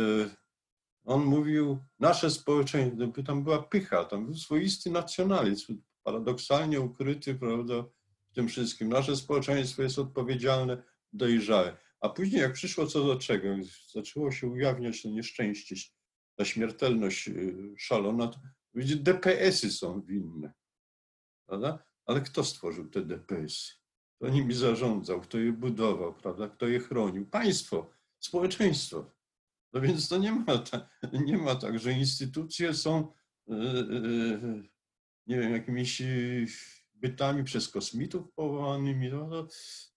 On 1.05 1.25
mówił, 1.25 1.77
nasze 1.99 2.31
społeczeństwo, 2.31 3.23
tam 3.25 3.43
była 3.43 3.63
pycha, 3.63 4.05
tam 4.05 4.25
był 4.25 4.35
swoisty 4.35 4.91
nacjonalizm, 4.91 5.81
paradoksalnie 6.03 6.81
ukryty, 6.81 7.35
prawda, 7.35 7.83
w 8.31 8.33
tym 8.33 8.47
wszystkim. 8.47 8.89
Nasze 8.89 9.15
społeczeństwo 9.15 9.83
jest 9.83 9.99
odpowiedzialne, 9.99 10.83
dojrzałe. 11.13 11.77
A 11.99 12.09
później 12.09 12.41
jak 12.41 12.53
przyszło 12.53 12.87
co 12.87 13.03
do 13.03 13.15
czego, 13.15 13.47
zaczęło 13.93 14.31
się 14.31 14.47
ujawniać 14.47 15.01
to 15.01 15.09
nieszczęście 15.09 15.75
ta 16.35 16.45
śmiertelność 16.45 17.27
y, 17.27 17.73
szalona, 17.77 18.31
będzie 18.77 18.95
DPS-y 18.95 19.71
są 19.71 20.01
winne. 20.01 20.53
Prawda? 21.45 21.83
Ale 22.05 22.21
kto 22.21 22.43
stworzył 22.43 22.89
te 22.89 23.01
DPS-y? 23.01 23.73
Kto 24.15 24.29
nimi 24.29 24.53
zarządzał, 24.53 25.21
kto 25.21 25.37
je 25.37 25.51
budował, 25.51 26.13
prawda? 26.13 26.49
kto 26.49 26.67
je 26.67 26.79
chronił? 26.79 27.25
Państwo, 27.25 27.91
społeczeństwo. 28.19 29.11
No 29.73 29.81
więc 29.81 30.09
to 30.09 30.17
nie 30.17 30.31
ma, 30.31 30.57
ta, 30.57 30.89
nie 31.27 31.37
ma 31.37 31.55
tak, 31.55 31.79
że 31.79 31.91
instytucje 31.91 32.73
są, 32.73 33.13
y, 33.49 33.53
y, 33.53 34.63
nie 35.27 35.39
wiem, 35.39 35.51
jakimiś 35.51 36.01
bytami 36.93 37.43
przez 37.43 37.69
kosmitów 37.69 38.33
powołanymi. 38.35 39.09
No, 39.09 39.29
to, 39.29 39.47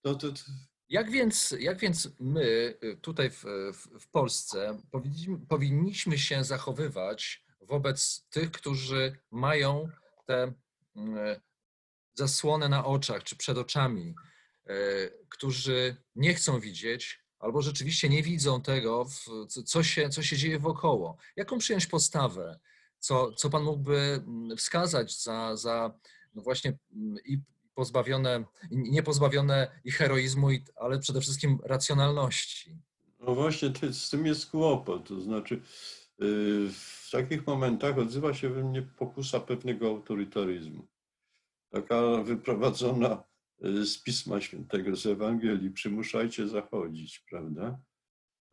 to, 0.03 0.15
to, 0.15 0.33
to, 0.33 0.41
Jak 0.89 1.11
więc, 1.11 1.55
jak 1.59 1.79
więc 1.79 2.09
my 2.21 2.75
y, 2.85 2.97
tutaj 3.03 3.31
w, 3.31 3.45
w, 3.73 4.01
w 4.01 4.11
Polsce 4.11 4.79
powinniśmy, 4.91 5.39
powinniśmy 5.39 6.19
się 6.19 6.45
zachowywać 6.45 7.50
wobec 7.61 8.27
tych, 8.31 8.51
którzy 8.51 9.17
mają 9.31 9.89
te 10.27 10.53
mm, 10.97 11.41
zasłonę 12.15 12.69
na 12.69 12.85
oczach 12.85 13.25
czy 13.25 13.37
przed 13.37 13.59
oczami, 13.59 14.15
y, 14.71 15.27
którzy 15.29 15.97
nie 16.17 16.35
chcą 16.35 16.61
widzieć 16.61 17.21
albo 17.39 17.63
rzeczywiście 17.63 18.09
nie 18.09 18.23
widzą 18.23 18.63
tego, 18.63 19.07
co- 19.65 19.83
się, 19.83 20.09
co 20.09 20.23
się 20.23 20.37
dzieje 20.37 20.59
wokoło. 20.59 21.17
Jaką 21.37 21.59
przyjąć 21.59 21.87
postawę? 21.87 22.59
Co, 22.99 23.33
co 23.33 23.51
Pan 23.51 23.63
mógłby 23.63 23.97
mm, 23.99 24.57
wskazać 24.57 25.23
za, 25.23 25.57
za 25.57 25.99
no 26.35 26.43
właśnie 26.43 26.79
mm, 26.93 27.17
i 27.25 27.39
pozbawione, 27.75 28.45
i 28.71 28.77
nie 28.77 29.03
pozbawione 29.03 29.81
i 29.85 29.93
heroizmu, 29.93 30.49
ale 30.77 30.99
przede 30.99 31.21
wszystkim 31.21 31.59
racjonalności? 31.65 32.79
no 33.21 33.35
właśnie 33.35 33.73
z 33.93 34.11
tym 34.11 34.27
jest 34.27 34.51
kłopot. 34.51 35.09
To 35.09 35.21
znaczy, 35.21 35.63
w 36.71 37.09
takich 37.13 37.47
momentach 37.47 37.99
odzywa 37.99 38.35
się 38.35 38.49
we 38.49 38.65
mnie 38.65 38.83
pokusa 38.83 39.41
pewnego 39.41 39.89
autorytaryzmu. 39.89 40.87
Taka 41.71 42.23
wyprowadzona 42.23 43.25
y, 43.65 43.87
z 43.87 44.03
Pisma 44.03 44.41
Świętego, 44.41 44.97
z 44.97 45.07
Ewangelii, 45.07 45.71
przymuszajcie 45.71 46.49
zachodzić, 46.49 47.19
prawda? 47.19 47.81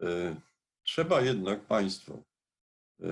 Y, 0.04 0.36
Trzeba 0.88 1.22
jednak 1.22 1.66
państwo, 1.66 2.24
y, 3.00 3.06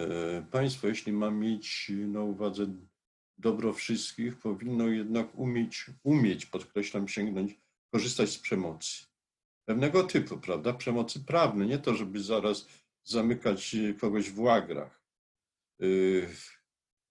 państwo, 0.52 0.88
jeśli 0.88 1.14
ma 1.14 1.32
mieć 1.32 1.92
na 2.08 2.22
uwadze 2.22 2.66
dobro 3.38 3.74
wszystkich, 3.74 4.40
powinno 4.40 4.88
jednak 4.88 5.36
umieć, 5.36 5.86
umieć, 6.04 6.46
podkreślam, 6.46 7.08
sięgnąć, 7.08 7.60
korzystać 7.92 8.30
z 8.30 8.40
przemocy. 8.40 9.06
Pewnego 9.66 10.04
typu, 10.04 10.38
prawda? 10.38 10.74
Przemocy 10.74 11.20
prawnej, 11.20 11.68
nie 11.68 11.78
to, 11.78 11.96
żeby 11.96 12.20
zaraz 12.24 12.68
zamykać 13.06 13.76
y, 13.76 13.94
kogoś 13.94 14.30
w 14.32 14.40
łagrach. 14.40 15.02
Y, 15.84 16.30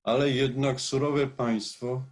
Ale 0.02 0.30
jednak 0.30 0.80
surowe 0.80 1.26
państwo 1.26 2.04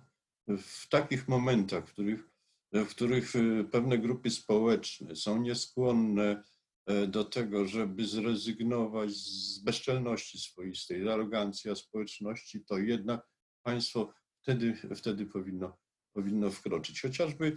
w 0.48 0.88
takich 0.88 1.28
momentach, 1.28 1.88
w 1.88 1.92
których, 1.92 2.30
w 2.72 2.88
których 2.88 3.36
y, 3.36 3.64
pewne 3.72 3.98
grupy 3.98 4.30
społeczne 4.30 5.16
są 5.16 5.42
nieskłonne 5.42 6.44
e, 6.86 7.06
do 7.06 7.24
tego, 7.24 7.66
żeby 7.66 8.06
zrezygnować 8.06 9.10
z 9.10 9.58
bezczelności 9.58 10.38
swoistej, 10.38 11.04
z 11.04 11.06
arogancji 11.06 11.70
a 11.70 11.74
społeczności, 11.74 12.64
to 12.64 12.78
jednak 12.78 13.28
państwo 13.62 14.14
wtedy, 14.42 14.76
wtedy 14.96 15.26
powinno, 15.26 15.78
powinno 16.12 16.50
wkroczyć. 16.50 17.02
Chociażby 17.02 17.56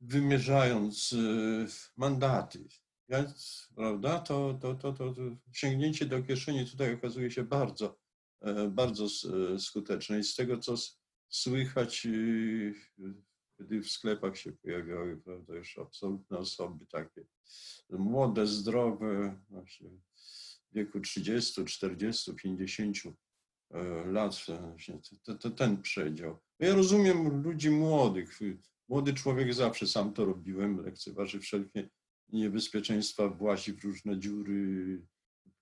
wymierzając 0.00 1.14
mandaty, 1.96 2.68
więc, 3.08 3.68
prawda, 3.76 4.18
to, 4.18 4.58
to, 4.60 4.74
to, 4.74 4.92
to, 4.92 5.14
sięgnięcie 5.52 6.06
do 6.06 6.22
kieszeni 6.22 6.66
tutaj 6.66 6.94
okazuje 6.94 7.30
się 7.30 7.44
bardzo, 7.44 7.98
e, 8.40 8.68
bardzo 8.68 9.04
e, 9.04 9.58
skuteczne. 9.58 10.18
I 10.18 10.24
z 10.24 10.34
tego, 10.34 10.58
co 10.58 10.74
słychać, 11.28 12.06
kiedy 13.58 13.80
w 13.82 13.90
sklepach 13.90 14.38
się 14.38 14.52
pojawiały, 14.52 15.16
prawda, 15.16 15.54
już 15.54 15.78
absolutne 15.78 16.38
osoby 16.38 16.86
takie 16.86 17.24
młode, 17.90 18.46
zdrowe, 18.46 19.40
właśnie 19.48 19.90
w 20.72 20.74
wieku 20.74 21.00
30, 21.00 21.64
40, 21.64 22.34
50 22.34 22.96
e, 23.70 24.06
lat, 24.06 24.46
e, 24.48 24.68
właśnie 24.68 24.98
to, 25.24 25.34
to, 25.34 25.50
ten 25.50 25.82
przedział. 25.82 26.38
Ja 26.58 26.74
rozumiem 26.74 27.42
ludzi 27.42 27.70
młodych. 27.70 28.38
Młody 28.88 29.14
człowiek 29.14 29.54
zawsze 29.54 29.86
sam 29.86 30.12
to 30.12 30.24
robiłem, 30.24 30.84
lekceważy 30.84 31.40
wszelkie 31.40 31.88
niebezpieczeństwa, 32.32 33.28
włazi 33.28 33.72
w 33.72 33.84
różne 33.84 34.18
dziury, 34.18 35.02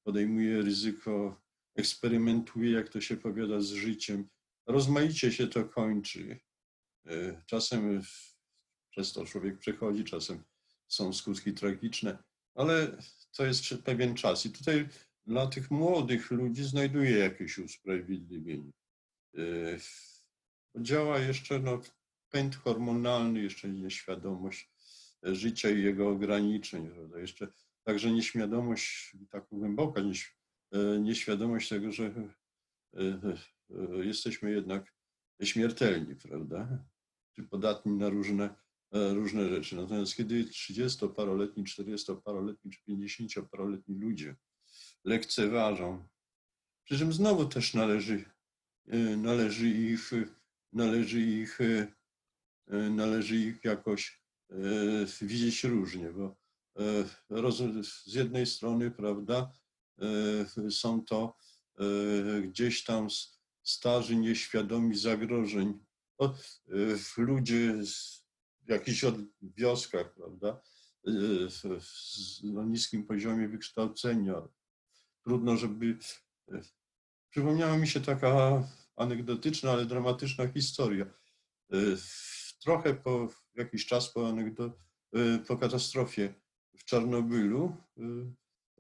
podejmuje 0.05 0.63
ryzyko, 0.63 1.43
eksperymentuje, 1.77 2.71
jak 2.71 2.89
to 2.89 3.01
się 3.01 3.17
powiada, 3.17 3.61
z 3.61 3.71
życiem. 3.71 4.29
Rozmaicie 4.67 5.33
się 5.33 5.47
to 5.47 5.65
kończy. 5.65 6.41
E, 7.07 7.43
Czasem 7.47 8.03
przez 8.91 9.13
to 9.13 9.25
człowiek 9.25 9.59
przechodzi, 9.59 10.05
czasem 10.05 10.43
są 10.89 11.13
skutki 11.13 11.53
tragiczne, 11.53 12.19
ale 12.55 12.99
to 13.33 13.47
jest 13.47 13.75
pewien 13.85 14.15
czas. 14.15 14.47
I 14.47 14.51
tutaj 14.51 14.89
dla 15.27 15.47
tych 15.47 15.71
młodych 15.71 16.31
ludzi 16.31 16.65
znajduje 16.65 17.19
jakieś 17.19 17.59
usprawiedliwienie. 17.59 18.73
E, 19.39 19.43
Działa 20.77 21.19
jeszcze 21.19 21.59
no, 21.59 21.81
pęd 22.31 22.57
hormonalny, 22.57 23.43
jeszcze 23.43 23.69
nieświadomość 23.69 24.71
życia 25.23 25.71
i 25.71 25.83
jego 25.83 26.09
ograniczeń, 26.09 26.91
prawda? 26.91 27.19
jeszcze 27.19 27.49
także 27.85 28.11
nieświadomość, 28.11 29.17
tak 29.31 29.47
głęboka 29.53 30.01
nieś, 30.01 30.37
e, 30.73 31.01
nieświadomość 31.01 31.69
tego, 31.69 31.93
że 31.93 32.05
e, 32.05 33.01
e, 33.71 34.05
jesteśmy 34.05 34.51
jednak 34.51 34.95
śmiertelni, 35.43 36.17
prawda? 36.17 36.85
Czy 37.33 37.43
podatni 37.43 37.93
na 37.93 38.09
różne, 38.09 38.55
różne 38.93 39.49
rzeczy. 39.49 39.77
Natomiast 39.77 40.17
kiedy 40.17 40.45
30-paroletni, 40.45 41.65
40-paroletni 41.65 42.71
czy 42.71 42.81
50-paroletni 42.89 43.99
ludzie 43.99 44.37
lekceważą, 45.05 46.09
przy 46.85 46.99
czym 46.99 47.13
znowu 47.13 47.45
też 47.45 47.75
należy, 47.75 48.25
należy 49.17 49.69
ich, 49.69 50.11
należy 50.73 51.21
ich, 51.21 51.59
należy 52.91 53.37
ich 53.37 53.65
jakoś 53.65 54.20
widzieć 55.23 55.65
różnie, 55.65 56.13
bo 56.13 56.37
e, 56.79 57.85
z 57.85 58.15
jednej 58.15 58.47
strony, 58.47 58.91
prawda, 58.91 59.53
e, 59.99 60.71
są 60.71 61.05
to 61.05 61.37
e, 61.79 62.43
gdzieś 62.43 62.85
tam 62.85 63.09
starzy, 63.63 64.17
nieświadomi 64.17 64.97
zagrożeń, 64.97 65.79
e, 66.21 66.29
ludzie 67.17 67.75
w 68.67 68.71
jakichś 68.71 69.05
wioskach, 69.43 70.15
prawda, 70.15 70.61
e, 71.07 71.11
no, 72.43 72.65
niskim 72.65 73.07
poziomie 73.07 73.49
wykształcenia. 73.49 74.49
Trudno, 75.25 75.57
żeby. 75.57 75.99
e, 76.53 76.61
Przypomniała 77.31 77.79
mi 77.79 77.89
się 77.89 78.01
taka 78.01 78.63
anegdotyczna, 78.97 79.71
ale 79.73 79.87
dramatyczna 79.87 80.49
historia. 80.49 81.05
E, 81.73 81.77
Trochę 82.63 82.95
po 82.95 83.29
jakiś 83.55 83.87
czas 83.87 84.13
po, 84.13 84.29
anegdo, 84.29 84.79
e, 85.13 85.39
po 85.39 85.57
katastrofie 85.57 86.35
w 86.79 86.85
Czarnobylu 86.85 87.77
e, 87.99 88.03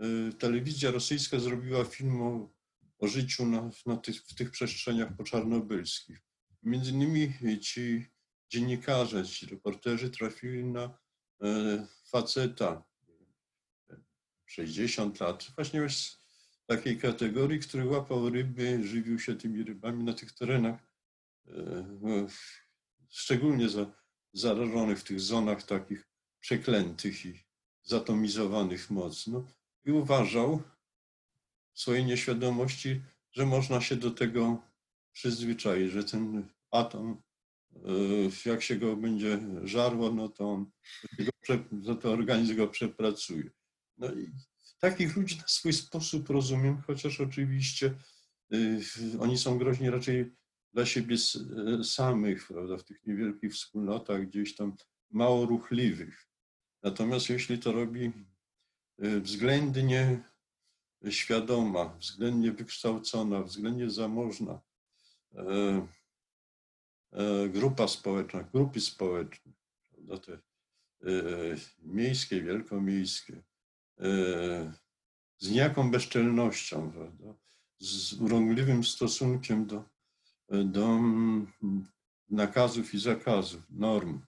e, 0.04 0.33
telewizja 0.33 0.90
rosyjska 0.90 1.38
zrobiła 1.38 1.85
film 1.85 2.22
o, 2.22 2.50
o 2.98 3.09
życiu 3.09 3.46
na, 3.46 3.70
na 3.87 3.96
tych, 3.96 4.16
w 4.16 4.35
tych 4.35 4.50
przestrzeniach 4.50 5.16
poczarnobylskich. 5.16 6.22
Między 6.62 6.90
innymi 6.90 7.61
ci 7.61 8.06
dziennikarze, 8.48 9.26
ci 9.26 9.46
reporterzy 9.46 10.11
trafili 10.11 10.64
na 10.64 10.98
e, 11.42 11.87
faceta, 12.11 12.85
60 14.46 15.20
lat, 15.20 15.46
właśnie 15.56 15.88
z 15.88 16.20
takiej 16.66 16.98
kategorii, 16.98 17.61
który 17.61 17.87
łapał 17.87 18.30
ryby, 18.30 18.85
żywił 18.85 19.18
się 19.18 19.37
tymi 19.37 19.62
rybami 19.62 20.04
na 20.04 20.12
tych 20.12 20.33
terenach, 20.33 20.80
e, 21.46 21.52
no, 22.00 22.26
szczególnie 23.09 23.68
za, 23.68 23.92
zarażonych 24.33 24.99
w 24.99 25.05
tych 25.05 25.21
zonach 25.21 25.62
takich 25.62 26.09
przeklętych 26.40 27.27
i 27.27 27.45
zatomizowanych 27.83 28.90
mocno. 28.90 29.47
I 29.85 29.90
uważał 29.90 30.62
w 31.73 31.81
swojej 31.81 32.05
nieświadomości, 32.05 33.03
że 33.33 33.47
można 33.47 33.81
się 33.81 33.97
do 33.97 34.11
tego 34.11 34.62
przyzwyczaić, 35.12 35.93
że 35.93 36.05
ten 36.05 36.49
atom, 36.71 37.23
e, 37.75 38.51
jak 38.51 38.62
się 38.62 38.77
go 38.77 38.97
będzie 38.97 39.38
żarło, 39.64 40.12
no 40.12 40.29
to 40.29 40.51
on, 40.51 40.71
to, 41.87 41.95
to 41.95 42.12
organizm 42.12 42.57
go 42.57 42.69
przepracuje. 42.69 43.51
No 43.99 44.12
i 44.12 44.31
takich 44.81 45.16
ludzi 45.16 45.37
na 45.37 45.45
swój 45.47 45.73
sposób 45.73 46.31
rozumiem, 46.31 46.83
chociaż 46.87 47.21
oczywiście 47.21 47.95
y, 48.55 48.81
oni 49.21 49.38
są 49.38 49.59
groźni 49.59 49.90
raczej 49.90 50.33
dla 50.72 50.87
siebie 50.87 51.16
y, 51.80 51.85
samych, 51.85 52.46
prawda, 52.46 52.76
w 52.76 52.85
tych 52.85 53.06
niewielkich 53.06 53.52
wspólnotach, 53.52 54.26
gdzieś 54.26 54.56
tam 54.56 54.76
mało 55.11 55.46
ruchliwych. 55.46 56.28
Natomiast 56.83 57.30
jeśli 57.30 57.59
to 57.59 57.72
robi 57.72 58.12
y, 59.04 59.20
względnie 59.20 60.30
świadoma, 61.09 61.96
względnie 61.98 62.52
wykształcona, 62.52 63.42
względnie 63.42 63.90
zamożna 63.90 64.61
e, 65.35 65.87
e, 67.12 67.48
grupa 67.48 67.88
społeczna, 67.88 68.42
grupy 68.42 68.80
społeczne, 68.80 69.52
prawda, 69.90 70.18
te 70.18 70.33
e, 70.33 70.40
miejskie, 71.83 72.42
wielkomiejskie, 72.42 73.42
z 75.38 75.50
niejaką 75.50 75.90
bezczelnością, 75.90 76.92
prawda, 76.92 77.35
z 77.78 78.12
urągliwym 78.12 78.85
stosunkiem 78.85 79.66
do, 79.66 79.85
do 80.50 80.84
mm, 80.86 81.46
nakazów 82.30 82.94
i 82.94 83.00
zakazów, 83.00 83.62
norm, 83.70 84.20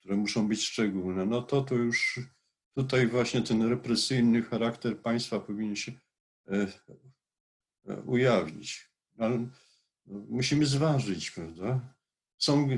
które 0.00 0.16
muszą 0.16 0.48
być 0.48 0.62
szczególne, 0.62 1.26
no 1.26 1.42
to 1.42 1.62
to 1.62 1.74
już 1.74 2.20
tutaj 2.74 3.06
właśnie 3.06 3.42
ten 3.42 3.62
represyjny 3.62 4.42
charakter 4.42 4.98
państwa 4.98 5.40
powinien 5.40 5.76
się 5.76 5.92
e, 6.48 6.66
ujawnić. 8.06 8.90
Ale 9.18 9.48
musimy 10.06 10.66
zważyć, 10.66 11.30
prawda? 11.30 11.80
Są, 12.38 12.68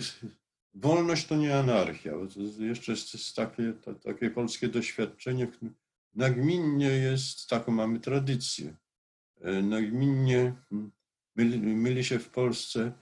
wolność 0.74 1.26
to 1.26 1.36
nie 1.36 1.58
anarchia. 1.58 2.12
To 2.12 2.62
jeszcze 2.62 2.92
jest 2.92 3.36
takie, 3.36 3.72
to, 3.72 3.94
takie 3.94 4.30
polskie 4.30 4.68
doświadczenie, 4.68 5.48
nagminnie 6.14 6.88
jest, 6.88 7.48
taką 7.48 7.72
mamy 7.72 8.00
tradycję, 8.00 8.76
e, 9.40 9.62
nagminnie 9.62 10.54
myli, 11.36 11.58
myli 11.58 12.04
się 12.04 12.18
w 12.18 12.30
Polsce 12.30 12.92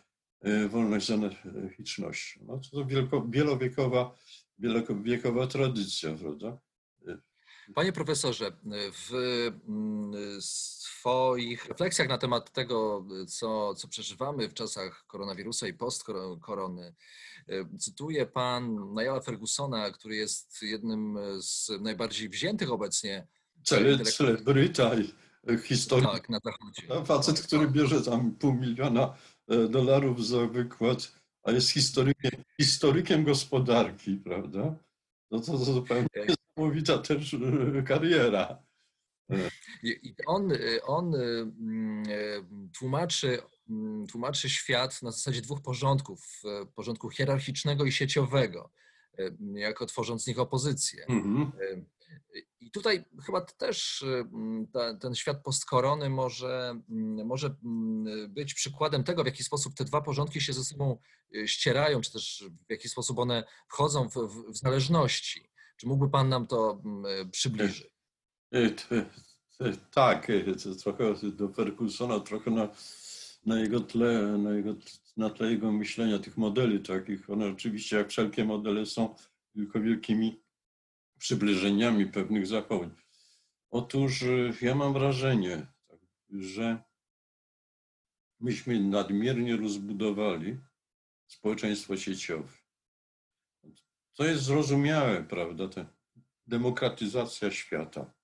wolność 0.68 1.07
z 1.07 1.11
anarchicznością. 1.11 2.40
No, 2.47 2.61
to 2.73 2.85
wielko, 2.85 3.27
wielowiekowa, 3.29 4.14
wielowiekowa 4.59 5.47
tradycja, 5.47 6.14
prawda? 6.14 6.59
Panie 7.75 7.92
profesorze, 7.92 8.53
w 8.92 9.12
mm, 9.68 10.12
swoich 10.40 11.66
refleksjach 11.66 12.09
na 12.09 12.18
temat 12.18 12.53
tego, 12.53 13.07
co, 13.29 13.75
co 13.75 13.88
przeżywamy 13.88 14.49
w 14.49 14.55
czasach 14.55 15.05
koronawirusa 15.07 15.68
i 15.68 15.75
post-korony, 15.75 16.94
cytuje 17.79 18.27
pan 18.27 18.94
Nialla 18.94 19.20
Fergusona, 19.20 19.90
który 19.90 20.16
jest 20.16 20.62
jednym 20.62 21.18
z 21.40 21.70
najbardziej 21.81 22.29
wziętych 22.29 22.73
obecnie. 22.73 23.27
Celebryta 23.62 24.90
historii. 25.64 26.07
Tak, 26.07 26.28
na 26.28 26.38
zachodzie. 26.44 27.04
Facet, 27.04 27.40
który 27.40 27.68
bierze 27.68 28.02
tam 28.02 28.33
pół 28.33 28.54
miliona 28.54 29.16
e, 29.48 29.68
dolarów 29.68 30.26
za 30.26 30.46
wykład, 30.46 31.12
a 31.42 31.50
jest 31.50 31.70
historykiem, 31.70 32.30
historykiem 32.61 33.24
gospodarki, 33.24 34.16
prawda? 34.16 34.74
No 35.30 35.40
to, 35.40 35.52
to 35.52 35.59
zupełnie 35.59 36.09
niesamowita 36.57 36.98
też 36.98 37.35
e, 37.35 37.83
kariera. 37.83 38.64
I 39.83 40.14
on, 40.26 40.52
on 40.83 41.14
mm, 41.14 42.02
e, 42.09 42.70
tłumaczy, 42.78 43.38
mm, 43.68 44.07
tłumaczy 44.07 44.48
świat 44.50 45.02
na 45.02 45.11
zasadzie 45.11 45.40
dwóch 45.40 45.62
porządków, 45.62 46.42
e, 46.44 46.66
porządku 46.66 47.11
hierarchicznego 47.11 47.85
i 47.85 47.92
sieciowego, 47.92 48.70
jako 49.54 49.87
tworząc 49.87 50.24
z 50.24 50.26
nich 50.26 50.38
opozycję. 50.38 51.07
Mhm. 51.09 51.52
I 52.61 52.70
tutaj 52.70 53.05
chyba 53.27 53.40
też 53.40 54.05
ta, 54.73 54.97
ten 54.97 55.14
świat 55.14 55.42
postkorony 55.42 56.11
może, 56.11 56.81
może 57.25 57.55
być 58.29 58.55
przykładem 58.55 59.05
tego, 59.05 59.23
w 59.23 59.27
jaki 59.27 59.44
sposób 59.44 59.75
te 59.75 59.85
dwa 59.85 60.01
porządki 60.01 60.40
się 60.40 60.53
ze 60.53 60.64
sobą 60.64 60.99
ścierają, 61.47 62.01
czy 62.01 62.12
też 62.12 62.44
w 62.68 62.70
jaki 62.70 62.88
sposób 62.88 63.18
one 63.18 63.44
wchodzą 63.68 64.09
w, 64.09 64.14
w 64.53 64.57
zależności. 64.57 65.51
Czy 65.77 65.87
mógłby 65.87 66.11
Pan 66.11 66.29
nam 66.29 66.47
to 66.47 66.83
mm, 66.85 67.31
przybliżyć? 67.31 67.94
E, 68.55 68.59
e, 69.61 69.77
tak, 69.90 70.33
trochę 70.83 71.14
do 71.33 71.49
Fergusona, 71.49 72.20
trochę 72.20 72.51
na, 72.51 72.68
na 73.47 73.61
jego 73.61 73.81
tle, 73.81 74.38
na, 74.38 74.53
jego, 74.53 74.75
na 75.16 75.31
tle 75.31 75.51
jego 75.51 75.73
myślenia, 75.73 76.18
tych 76.18 76.37
modeli 76.37 76.81
takich. 76.81 77.31
One 77.31 77.47
oczywiście, 77.47 77.97
jak 77.97 78.09
wszelkie 78.09 78.44
modele, 78.44 78.87
są 78.87 79.14
tylko 79.55 79.81
wielkimi 79.81 80.43
przybliżeniami 81.24 82.06
pewnych 82.06 82.46
zachowań. 82.46 82.90
Otóż 83.70 84.24
ja 84.62 84.74
mam 84.74 84.92
wrażenie, 84.92 85.66
że 86.30 86.82
myśmy 88.40 88.80
nadmiernie 88.80 89.56
rozbudowali 89.56 90.58
społeczeństwo 91.26 91.96
sieciowe. 91.96 92.52
To 94.14 94.24
jest 94.24 94.42
zrozumiałe, 94.42 95.24
prawda? 95.24 95.68
Ta 95.68 95.87
demokratyzacja 96.46 97.50
świata. 97.50 98.14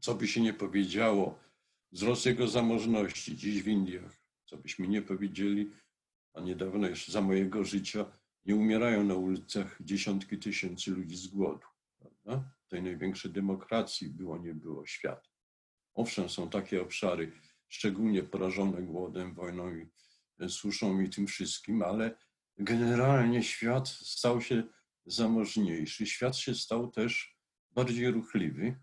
Co 0.00 0.14
by 0.14 0.28
się 0.28 0.40
nie 0.40 0.54
powiedziało, 0.54 1.38
wzrost 1.92 2.26
jego 2.26 2.48
zamożności 2.48 3.36
dziś 3.36 3.62
w 3.62 3.68
Indiach, 3.68 4.16
co 4.44 4.56
byśmy 4.56 4.88
nie 4.88 5.02
powiedzieli, 5.02 5.70
a 6.34 6.40
niedawno 6.40 6.88
jeszcze 6.88 7.12
za 7.12 7.20
mojego 7.20 7.64
życia 7.64 8.04
nie 8.46 8.56
umierają 8.56 9.04
na 9.04 9.14
ulicach 9.14 9.78
dziesiątki 9.80 10.38
tysięcy 10.38 10.90
ludzi 10.90 11.16
z 11.16 11.26
głodu. 11.26 11.66
Prawda? 11.98 12.50
Tej 12.68 12.82
największej 12.82 13.30
demokracji 13.30 14.08
było, 14.08 14.38
nie 14.38 14.54
było 14.54 14.86
świata. 14.86 15.28
Owszem, 15.94 16.28
są 16.28 16.50
takie 16.50 16.82
obszary, 16.82 17.32
szczególnie 17.68 18.22
porażone 18.22 18.82
głodem, 18.82 19.34
wojną 19.34 19.76
i 19.76 19.88
suszą 20.48 21.00
i 21.00 21.10
tym 21.10 21.26
wszystkim, 21.26 21.82
ale 21.82 22.16
generalnie 22.58 23.42
świat 23.42 23.88
stał 23.88 24.40
się 24.40 24.62
zamożniejszy. 25.06 26.06
Świat 26.06 26.36
się 26.36 26.54
stał 26.54 26.90
też 26.90 27.36
bardziej 27.70 28.10
ruchliwy. 28.10 28.76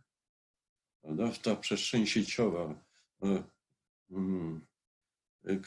Prawda? 1.02 1.32
Ta 1.44 1.56
przestrzeń 1.56 2.06
sieciowa, 2.06 2.86
e, 3.24 3.44
mm, 4.12 4.68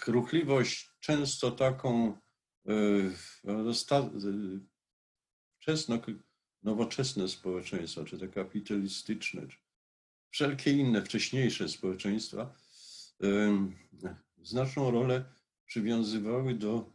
ruchliwość 0.06 0.90
często 1.00 1.50
taką 1.50 2.09
e, 2.09 2.26
wczesno, 5.59 5.98
nowoczesne 6.62 7.29
społeczeństwa, 7.29 8.05
czy 8.05 8.18
te 8.18 8.29
kapitalistyczne, 8.29 9.48
czy 9.48 9.57
wszelkie 10.31 10.72
inne 10.72 11.02
wcześniejsze 11.02 11.68
społeczeństwa, 11.68 12.55
znaczną 14.42 14.90
rolę 14.90 15.24
przywiązywały 15.66 16.55
do 16.55 16.92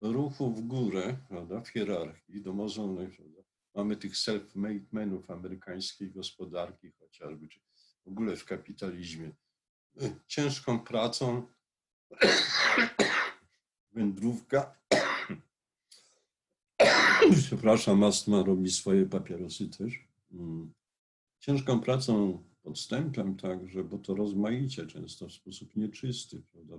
ruchu 0.00 0.50
w 0.50 0.60
górę, 0.60 1.16
prawda, 1.28 1.60
w 1.60 1.68
hierarchii 1.68 2.42
domożonej. 2.42 3.08
Prawda. 3.08 3.42
Mamy 3.74 3.96
tych 3.96 4.12
self-made 4.12 4.84
menów 4.92 5.30
amerykańskiej 5.30 6.10
gospodarki 6.10 6.90
chociażby, 6.90 7.48
czy 7.48 7.60
w 8.04 8.08
ogóle 8.08 8.36
w 8.36 8.44
kapitalizmie. 8.44 9.30
Ciężką 10.26 10.80
pracą, 10.80 11.46
wędrówka. 13.92 14.80
Przepraszam, 17.46 18.04
astma 18.04 18.42
robi 18.42 18.70
swoje 18.70 19.06
papierosy 19.06 19.68
też. 19.68 20.08
Mm. 20.32 20.72
Ciężką 21.40 21.80
pracą 21.80 22.42
podstępem 22.62 23.36
także, 23.36 23.84
bo 23.84 23.98
to 23.98 24.14
rozmaicie, 24.14 24.86
często 24.86 25.28
w 25.28 25.32
sposób 25.32 25.76
nieczysty, 25.76 26.42
prawda? 26.52 26.78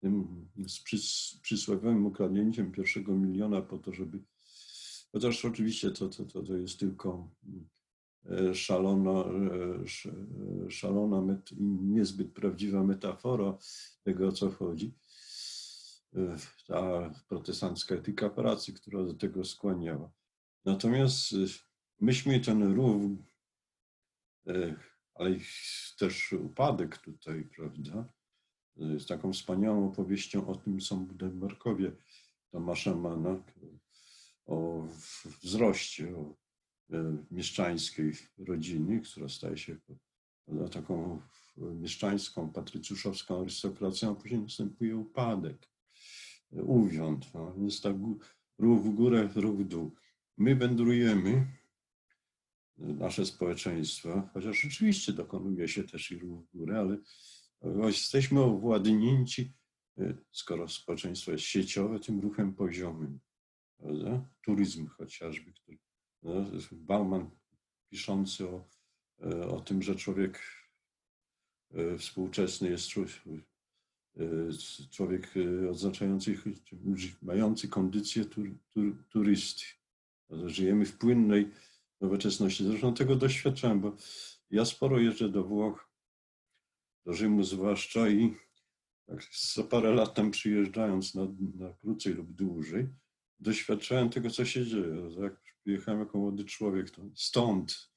tym 0.00 0.46
z 0.66 0.80
przys, 0.80 1.38
przysłowiowym 1.42 2.06
ukradnięciem 2.06 2.72
pierwszego 2.72 3.14
miliona 3.14 3.62
po 3.62 3.78
to, 3.78 3.92
żeby. 3.92 4.18
Chociaż 5.12 5.44
oczywiście 5.44 5.90
to, 5.90 6.08
to, 6.08 6.24
to, 6.24 6.42
to 6.42 6.56
jest 6.56 6.80
tylko 6.80 7.30
e, 8.30 8.54
szalona, 8.54 9.24
e, 9.24 10.70
szalona 10.70 11.20
met, 11.20 11.50
niezbyt 11.82 12.32
prawdziwa 12.32 12.84
metafora 12.84 13.58
tego, 14.02 14.28
o 14.28 14.32
co 14.32 14.50
chodzi. 14.50 14.94
E, 16.16 16.36
ta 16.66 17.10
protestancka 17.28 17.94
etyka 17.94 18.30
pracy, 18.30 18.72
która 18.72 19.04
do 19.04 19.14
tego 19.14 19.44
skłaniała. 19.44 20.10
Natomiast 20.64 21.34
myśmy 22.00 22.40
ten 22.40 22.74
ruch, 22.74 23.02
ale 25.14 25.36
też 25.98 26.32
upadek 26.32 26.98
tutaj, 26.98 27.48
prawda, 27.56 28.04
z 28.76 29.06
taką 29.06 29.32
wspaniałą 29.32 29.88
opowieścią 29.88 30.46
o 30.46 30.56
tym 30.56 30.80
są 30.80 31.06
Budenbergowie 31.06 31.92
Tomasza 32.50 32.94
Mana, 32.94 33.42
o 34.46 34.86
wzroście, 35.42 36.16
o 36.16 36.36
e, 36.90 37.24
mieszczańskiej 37.30 38.12
rodziny, 38.38 39.00
która 39.00 39.28
staje 39.28 39.58
się 39.58 39.76
taką 40.72 41.20
mieszczańską, 41.56 42.52
patrycjuszowską 42.52 43.40
arystokracją, 43.40 44.12
a 44.12 44.14
później 44.14 44.40
następuje 44.40 44.96
upadek, 44.96 45.75
uwiąd. 46.52 47.34
No, 47.34 47.54
tak 47.82 47.96
ruch 48.58 48.82
w 48.82 48.94
górę, 48.94 49.28
ruch 49.34 49.56
w 49.56 49.64
dół. 49.64 49.94
My 50.36 50.56
wędrujemy, 50.56 51.46
nasze 52.78 53.26
społeczeństwo, 53.26 54.28
chociaż 54.34 54.60
rzeczywiście 54.60 55.12
dokonuje 55.12 55.68
się 55.68 55.84
też 55.84 56.10
i 56.10 56.18
ruch 56.18 56.44
w 56.44 56.56
górę, 56.56 56.78
ale 56.78 56.98
Jesteśmy 57.86 58.40
owładnięci, 58.40 59.52
y, 59.98 60.16
skoro 60.32 60.68
społeczeństwo 60.68 61.32
jest 61.32 61.44
sieciowe, 61.44 62.00
tym 62.00 62.20
ruchem 62.20 62.54
poziomym. 62.54 63.20
Prawda? 63.78 64.28
Turyzm 64.42 64.86
chociażby, 64.86 65.52
który, 65.52 65.78
no, 66.22 66.46
Bauman 66.72 67.30
piszący 67.88 68.48
o, 68.48 68.68
o 69.48 69.60
tym, 69.60 69.82
że 69.82 69.96
człowiek 69.96 70.42
e, 71.74 71.98
współczesny 71.98 72.70
jest 72.70 72.88
człowiek, 74.16 74.90
człowiek 74.90 75.34
e, 75.36 75.70
oznaczający, 75.70 76.38
mający 77.22 77.68
kondycję 77.68 78.24
tur, 78.24 78.48
tur, 78.74 79.04
turysty. 79.08 79.64
Żyjemy 80.44 80.84
w 80.84 80.98
płynnej 80.98 81.50
nowoczesności. 82.00 82.64
Zresztą 82.64 82.94
tego 82.94 83.16
doświadczałem, 83.16 83.80
bo 83.80 83.96
ja 84.50 84.64
sporo 84.64 85.00
jeżdżę 85.00 85.28
do 85.28 85.44
Włoch, 85.44 85.90
do 87.06 87.12
Rzymu 87.12 87.44
zwłaszcza 87.44 88.08
i 88.08 88.36
tak 89.06 89.24
co 89.24 89.64
parę 89.64 89.94
lat 89.94 90.14
tam 90.14 90.30
przyjeżdżając 90.30 91.14
na, 91.14 91.22
na 91.54 91.72
krócej 91.72 92.14
lub 92.14 92.32
dłużej, 92.32 92.88
doświadczałem 93.40 94.10
tego, 94.10 94.30
co 94.30 94.44
się 94.44 94.66
dzieje. 94.66 95.10
Jak 95.22 95.40
przyjechałem 95.62 96.00
jako 96.00 96.18
młody 96.18 96.44
człowiek, 96.44 96.90
to 96.90 97.02
stąd, 97.14 97.90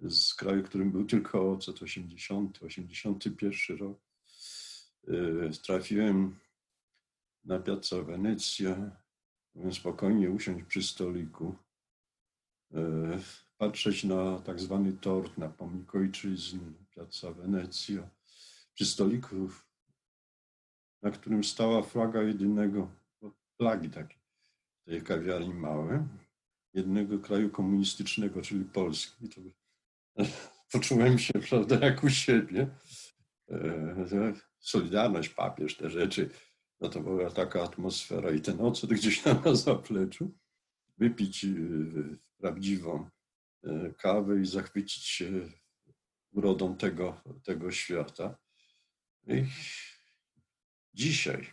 z 0.00 0.34
kraju, 0.34 0.62
którym 0.62 0.90
był 0.90 1.04
tylko 1.04 1.52
ocet 1.52 1.82
80, 1.82 2.62
81 2.62 3.76
rok, 3.76 4.09
trafiłem 5.62 6.36
na 7.44 7.58
Piazza 7.58 8.02
Wenecja, 8.02 8.90
mogłem 9.54 9.74
spokojnie 9.74 10.30
usiąść 10.30 10.66
przy 10.66 10.82
stoliku, 10.82 11.54
yy, 12.70 13.18
patrzeć 13.58 14.04
na 14.04 14.38
tak 14.38 14.60
zwany 14.60 14.92
tort, 14.92 15.38
na 15.38 15.48
pomnik 15.48 15.94
ojczyzny, 15.94 16.72
Piazza 16.90 17.32
Wenecja, 17.32 18.10
przy 18.74 18.86
stoliku, 18.86 19.50
na 21.02 21.10
którym 21.10 21.44
stała 21.44 21.82
flaga 21.82 22.22
jedynego, 22.22 22.90
flagi 23.56 23.90
takie, 23.90 24.16
tej 24.84 25.02
kawiarni 25.02 25.54
małe, 25.54 26.06
jednego 26.74 27.18
kraju 27.18 27.50
komunistycznego, 27.50 28.42
czyli 28.42 28.64
Polski. 28.64 29.28
To 29.28 29.40
poczułem 30.72 31.18
się, 31.18 31.32
prawda, 31.32 31.78
jak 31.86 32.04
u 32.04 32.10
siebie. 32.10 32.68
Solidarność, 34.60 35.28
papież, 35.28 35.76
te 35.76 35.90
rzeczy. 35.90 36.30
No 36.80 36.88
to 36.88 37.00
była 37.00 37.30
taka 37.30 37.62
atmosfera 37.62 38.30
i 38.30 38.40
ten 38.40 38.60
ocet 38.60 38.90
gdzieś 38.90 39.24
na 39.24 39.54
zapleczu. 39.54 40.34
Wypić 40.98 41.44
e, 41.44 41.48
prawdziwą 42.38 43.10
e, 43.64 43.92
kawę 43.98 44.40
i 44.40 44.46
zachwycić 44.46 45.04
się 45.04 45.48
urodą 46.32 46.76
tego, 46.76 47.20
tego 47.42 47.72
świata. 47.72 48.38
I 49.26 49.44
dzisiaj, 50.94 51.46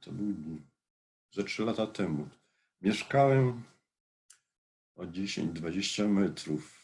to 0.00 0.12
był 0.12 0.60
ze 1.30 1.44
trzy 1.44 1.64
lata 1.64 1.86
temu, 1.86 2.28
mieszkałem 2.80 3.62
o 4.96 5.02
10-20 5.02 6.08
metrów 6.08 6.83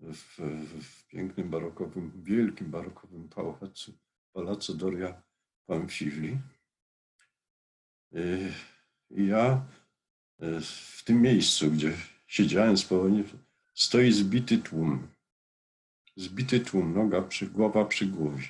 w, 0.00 0.38
w, 0.82 1.06
pięknym 1.08 1.50
barokowym, 1.50 2.12
wielkim 2.22 2.70
barokowym 2.70 3.28
pałacu, 3.28 3.92
Palazzo 4.32 4.74
Doria 4.74 5.22
Pamfili. 5.66 6.38
I 9.10 9.26
ja 9.26 9.66
w 10.60 11.04
tym 11.04 11.22
miejscu, 11.22 11.70
gdzie 11.70 11.92
siedziałem 12.26 12.76
spokojnie, 12.76 13.24
stoi 13.74 14.12
zbity 14.12 14.58
tłum. 14.58 15.08
Zbity 16.16 16.60
tłum, 16.60 16.94
noga 16.94 17.22
przy, 17.22 17.46
głowa 17.46 17.84
przy 17.84 18.06
głowie, 18.06 18.44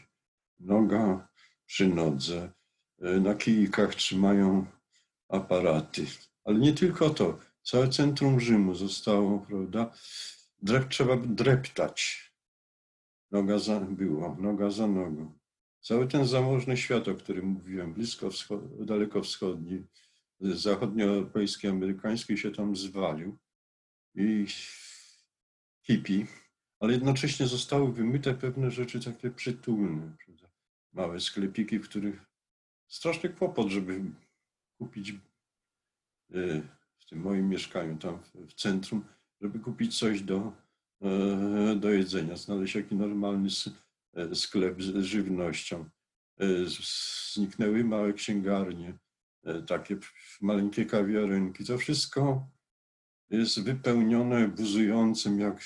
noga 0.61 1.29
przy 1.67 1.89
nodze. 1.89 2.53
Na 2.99 3.35
kijkach 3.35 3.95
trzymają 3.95 4.67
aparaty. 5.29 6.07
Ale 6.45 6.59
nie 6.59 6.73
tylko 6.73 7.11
to. 7.11 7.39
Całe 7.63 7.89
centrum 7.89 8.41
Rzymu 8.41 8.75
zostało, 8.75 9.39
prawda? 9.39 9.93
Drep, 10.63 10.89
trzeba 10.89 11.17
dreptać. 11.17 12.29
Noga 13.31 13.59
za, 13.59 13.81
było, 13.81 14.37
noga 14.41 14.71
za 14.71 14.87
nogą. 14.87 15.39
Cały 15.81 16.09
ten 16.09 16.27
zamożny 16.27 16.77
świat, 16.77 17.09
o 17.09 17.15
którym 17.15 17.47
mówiłem, 17.47 17.95
blisko 17.95 18.31
wschod, 18.31 18.85
daleko 18.85 19.23
wschodni, 19.23 19.85
zachodnioeuropejski, 20.41 21.69
amerykański 21.69 22.39
się 22.39 22.51
tam 22.51 22.77
zwalił. 22.77 23.39
I 24.15 24.47
hippie, 25.83 26.27
ale 26.81 26.93
jednocześnie 26.93 27.47
zostały 27.47 27.93
wymyte 27.93 28.35
pewne 28.35 28.71
rzeczy 28.71 29.01
takie 29.01 29.31
przytulne. 29.31 30.17
Małe 30.93 31.21
sklepiki, 31.21 31.79
w 31.79 31.89
których 31.89 32.27
straszny 32.89 33.29
kłopot, 33.29 33.69
żeby 33.69 34.01
kupić 34.79 35.11
e, 35.11 35.17
w 36.99 37.07
tym 37.09 37.21
moim 37.21 37.49
mieszkaniu, 37.49 37.99
tam 37.99 38.19
w 38.35 38.55
centrum, 38.55 39.05
żeby 39.41 39.59
kupić 39.59 39.99
coś 39.99 40.23
do, 40.23 40.53
e, 41.03 41.77
do 41.77 41.91
jedzenia, 41.91 42.37
znaleźć 42.37 42.75
jakiś 42.75 42.93
normalny 42.93 43.49
e, 44.15 44.35
sklep 44.35 44.83
z 44.83 44.97
żywnością. 45.03 45.85
Zniknęły 47.35 47.85
małe 47.85 48.13
księgarnie, 48.13 48.99
takie 49.67 49.97
maleńkie 50.41 50.87
kawiarenki. 50.87 51.65
To 51.65 51.79
wszystko 51.79 52.47
jest 53.31 53.63
wypełnione 53.63 54.49
buzującym, 54.49 55.41
jak 55.41 55.61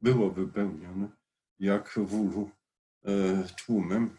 było 0.00 0.30
wypełnione, 0.30 1.08
jak 1.58 1.98
wulu 1.98 2.50
tłumem. 3.56 4.16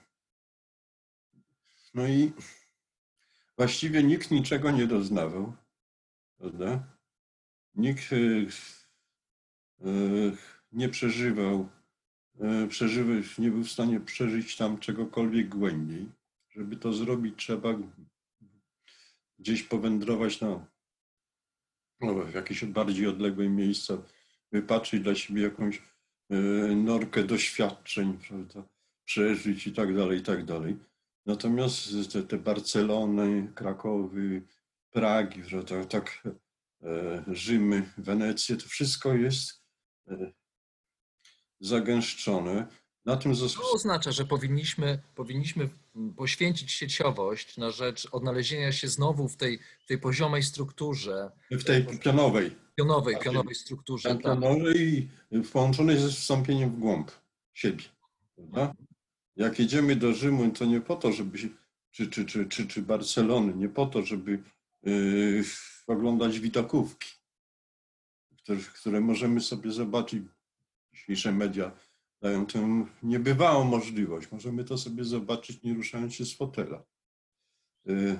No 1.93 2.07
i 2.07 2.31
właściwie 3.57 4.03
nikt 4.03 4.31
niczego 4.31 4.71
nie 4.71 4.87
doznawał, 4.87 5.53
prawda? 6.37 6.83
Nikt 7.75 8.13
e, 8.13 8.15
e, 8.15 8.78
nie 10.71 10.89
przeżywał, 10.89 11.69
e, 12.39 12.67
przeżywać, 12.67 13.37
nie 13.37 13.51
był 13.51 13.63
w 13.63 13.71
stanie 13.71 13.99
przeżyć 13.99 14.57
tam 14.57 14.77
czegokolwiek 14.77 15.49
głębiej. 15.49 16.05
Żeby 16.49 16.75
to 16.75 16.93
zrobić, 16.93 17.35
trzeba 17.37 17.69
gdzieś 19.39 19.63
powędrować 19.63 20.41
na 20.41 20.65
no, 22.01 22.13
w 22.13 22.33
jakieś 22.33 22.65
bardziej 22.65 23.07
odległe 23.07 23.49
miejsca, 23.49 23.97
wypatrzyć 24.51 25.01
dla 25.01 25.15
siebie 25.15 25.41
jakąś 25.41 25.81
norkę 26.75 27.23
doświadczeń, 27.23 28.17
prawda? 28.27 28.63
przeżyć 29.05 29.67
i 29.67 29.73
tak 29.73 29.95
dalej, 29.95 30.19
i 30.19 30.23
tak 30.23 30.45
dalej. 30.45 30.77
Natomiast 31.25 32.11
te, 32.13 32.23
te 32.23 32.37
Barcelony, 32.37 33.51
Krakowy, 33.55 34.41
Pragi, 34.91 35.41
tak, 35.67 35.85
tak 35.85 36.23
e, 36.83 37.23
Rzymy, 37.27 37.89
Wenecje, 37.97 38.57
to 38.57 38.67
wszystko 38.67 39.13
jest 39.13 39.58
e, 40.09 40.31
zagęszczone. 41.59 42.67
Na 43.05 43.17
tym 43.17 43.35
To 43.35 43.71
oznacza, 43.73 44.11
że 44.11 44.25
powinniśmy, 44.25 44.99
powinniśmy 45.15 45.69
poświęcić 46.17 46.71
sieciowość 46.71 47.57
na 47.57 47.71
rzecz 47.71 48.07
odnalezienia 48.11 48.71
się 48.71 48.87
znowu 48.87 49.27
w 49.27 49.37
tej, 49.37 49.59
tej 49.87 49.97
poziomej 49.97 50.43
strukturze. 50.43 51.31
W 51.51 51.63
tej 51.63 51.85
pionowej. 51.85 52.55
Pionowej, 52.75 53.17
pionowej 53.23 53.55
strukturze. 53.55 54.09
Tak. 54.09 54.21
Pionowej 54.21 55.09
i 55.31 55.41
połączonej 55.41 55.97
ze 55.97 56.09
wstąpieniem 56.09 56.69
w 56.69 56.79
głąb 56.79 57.11
siebie. 57.53 57.83
Prawda? 58.35 58.73
Jak 59.35 59.59
jedziemy 59.59 59.95
do 59.95 60.13
Rzymu, 60.13 60.51
to 60.51 60.65
nie 60.65 60.81
po 60.81 60.95
to, 60.95 61.11
żeby, 61.11 61.37
czy, 61.91 62.07
czy, 62.07 62.25
czy, 62.25 62.45
czy, 62.45 62.67
czy 62.67 62.81
Barcelony, 62.81 63.53
nie 63.55 63.69
po 63.69 63.85
to, 63.85 64.05
żeby 64.05 64.43
yy, 64.83 65.43
oglądać 65.87 66.39
widokówki, 66.39 67.18
które, 68.49 68.61
które 68.73 69.01
możemy 69.01 69.41
sobie 69.41 69.71
zobaczyć. 69.71 70.23
Dzisiejsze 70.93 71.31
media 71.31 71.71
dają 72.21 72.45
tę 72.45 72.85
niebywałą 73.03 73.63
możliwość. 73.63 74.31
Możemy 74.31 74.63
to 74.63 74.77
sobie 74.77 75.03
zobaczyć, 75.03 75.63
nie 75.63 75.73
ruszając 75.73 76.13
się 76.13 76.25
z 76.25 76.33
fotela. 76.33 76.83
Yy, 77.85 78.19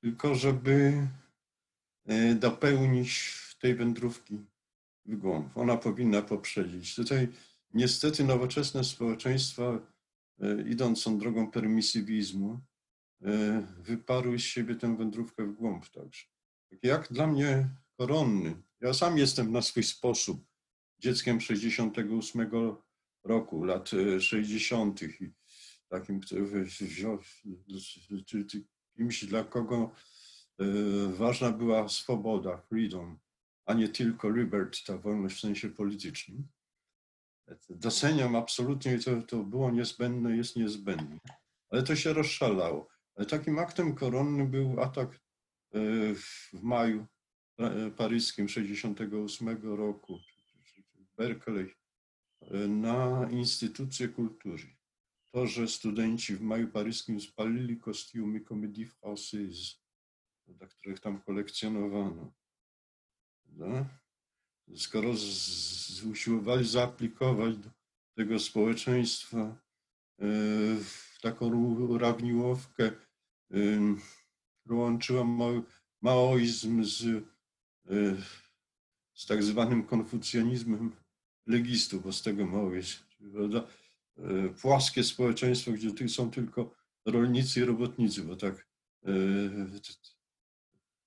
tylko 0.00 0.34
żeby 0.34 1.08
yy, 2.06 2.34
dopełnić 2.34 3.34
tej 3.60 3.74
wędrówki 3.74 4.38
w 5.06 5.16
głąb. 5.16 5.56
Ona 5.56 5.76
powinna 5.76 6.22
poprzedzić. 6.22 6.94
Tutaj 6.94 7.28
niestety 7.74 8.24
nowoczesne 8.24 8.84
społeczeństwa 8.84 9.78
E, 10.40 10.62
idąc 10.68 11.04
tą 11.04 11.18
drogą 11.18 11.50
permisywizmu, 11.50 12.60
wyparły 13.78 14.38
z 14.38 14.42
siebie 14.42 14.74
tę 14.74 14.96
wędrówkę 14.96 15.46
w 15.46 15.52
głąb 15.52 15.88
także. 15.88 16.24
Tak 16.70 16.78
jak 16.84 17.12
dla 17.12 17.26
mnie 17.26 17.68
koronny. 17.96 18.62
Ja 18.84 18.94
sam 18.94 19.18
jestem 19.18 19.52
na 19.52 19.62
swój 19.62 19.82
sposób 19.82 20.44
dzieckiem 20.98 21.40
68 21.40 22.50
roku, 23.24 23.64
lat 23.64 23.90
60. 24.20 25.02
E, 25.02 25.06
i 25.06 25.32
takim, 25.88 26.20
kimś, 28.96 29.24
dla 29.24 29.44
kogo 29.44 29.90
ważna 31.08 31.50
była 31.52 31.88
swoboda, 31.88 32.56
freedom, 32.56 33.18
a 33.66 33.74
nie 33.74 33.88
tylko 33.88 34.30
liberty, 34.30 34.78
ta 34.86 34.98
wolność 34.98 35.36
w 35.36 35.40
sensie 35.40 35.68
politycznym 35.70 36.48
doceniam 37.70 38.36
absolutnie, 38.36 38.98
to, 38.98 39.22
to 39.22 39.36
było 39.36 39.70
niezbędne, 39.70 40.36
jest 40.36 40.56
niezbędne. 40.56 41.18
Ale 41.70 41.82
to 41.82 41.96
się 41.96 42.12
rozszalało. 42.12 42.88
Ale 43.16 43.26
takim 43.26 43.58
aktem 43.58 43.94
koronnym 43.94 44.50
był 44.50 44.80
atak 44.80 45.14
e, 45.14 45.18
w 46.14 46.62
maju 46.62 47.00
e, 47.00 47.06
paryskim 47.96 48.48
68 48.48 49.48
roku, 49.62 50.18
w 50.94 51.16
Berkeley, 51.16 51.74
na 52.68 53.28
instytucje 53.30 54.08
kultury. 54.08 54.76
To, 55.32 55.46
że 55.46 55.68
studenci 55.68 56.36
w 56.36 56.40
maju 56.40 56.68
paryskim 56.68 57.20
spalili 57.20 57.76
kostiumy 57.76 58.40
Comédie 58.40 58.86
Française, 58.86 59.76
dla 60.46 60.66
których 60.66 61.00
tam 61.00 61.20
kolekcjonowano. 61.20 62.32
No? 63.46 63.86
Skoro 64.76 65.16
z, 65.16 66.04
usiłowali 66.04 66.68
zaaplikować 66.68 67.56
do 67.58 67.70
tego 68.14 68.38
społeczeństwa 68.38 69.38
e, 69.38 69.56
w 70.84 71.18
taką 71.22 71.46
urawniłowkę, 71.74 72.90
która 74.60 74.78
łączyła 74.78 75.24
maoizm 76.02 76.84
z, 76.84 77.04
e, 77.04 77.33
z 79.14 79.26
tak 79.26 79.42
zwanym 79.42 79.84
konfucjanizmem 79.84 80.92
legistów, 81.46 82.02
bo 82.02 82.12
z 82.12 82.22
tego 82.22 82.46
maoizm. 82.46 82.98
Prawda? 83.32 83.66
E, 84.18 84.48
płaskie 84.48 85.04
społeczeństwo, 85.04 85.72
gdzie 85.72 86.08
są 86.08 86.30
tylko 86.30 86.74
rolnicy 87.04 87.60
i 87.60 87.64
robotnicy, 87.64 88.22
bo 88.22 88.36
tak 88.36 88.66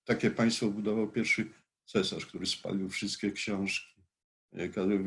takie 0.03 0.31
państwo 0.31 0.67
budował 0.67 1.11
pierwszy 1.11 1.49
cesarz, 1.85 2.25
który 2.25 2.45
spalił 2.45 2.89
wszystkie 2.89 3.31
książki, 3.31 4.01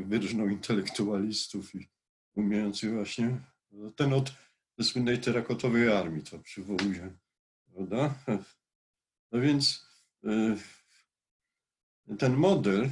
wyrżnął 0.06 0.48
intelektualistów 0.48 1.74
i 1.74 1.88
umiejący 2.34 2.90
właśnie 2.90 3.40
ten 3.96 4.12
od 4.12 4.32
słynnej 4.82 5.20
terakotowej 5.20 5.92
armii 5.92 6.22
to 6.22 6.38
przywołuje, 6.38 7.16
prawda? 7.74 8.14
No 9.32 9.40
więc 9.40 9.86
ten 12.18 12.36
model 12.36 12.84
e, 12.84 12.90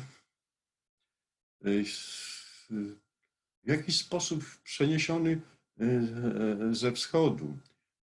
w 3.64 3.68
jakiś 3.68 3.98
sposób 3.98 4.44
przeniesiony 4.64 5.40
e, 5.81 6.74
ze 6.74 6.92
wschodu, 6.92 7.59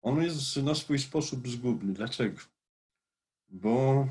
on 0.02 0.22
jest 0.22 0.56
na 0.56 0.74
swój 0.74 0.98
sposób 0.98 1.48
zgubny. 1.48 1.92
Dlaczego? 1.92 2.40
Bo 3.48 4.08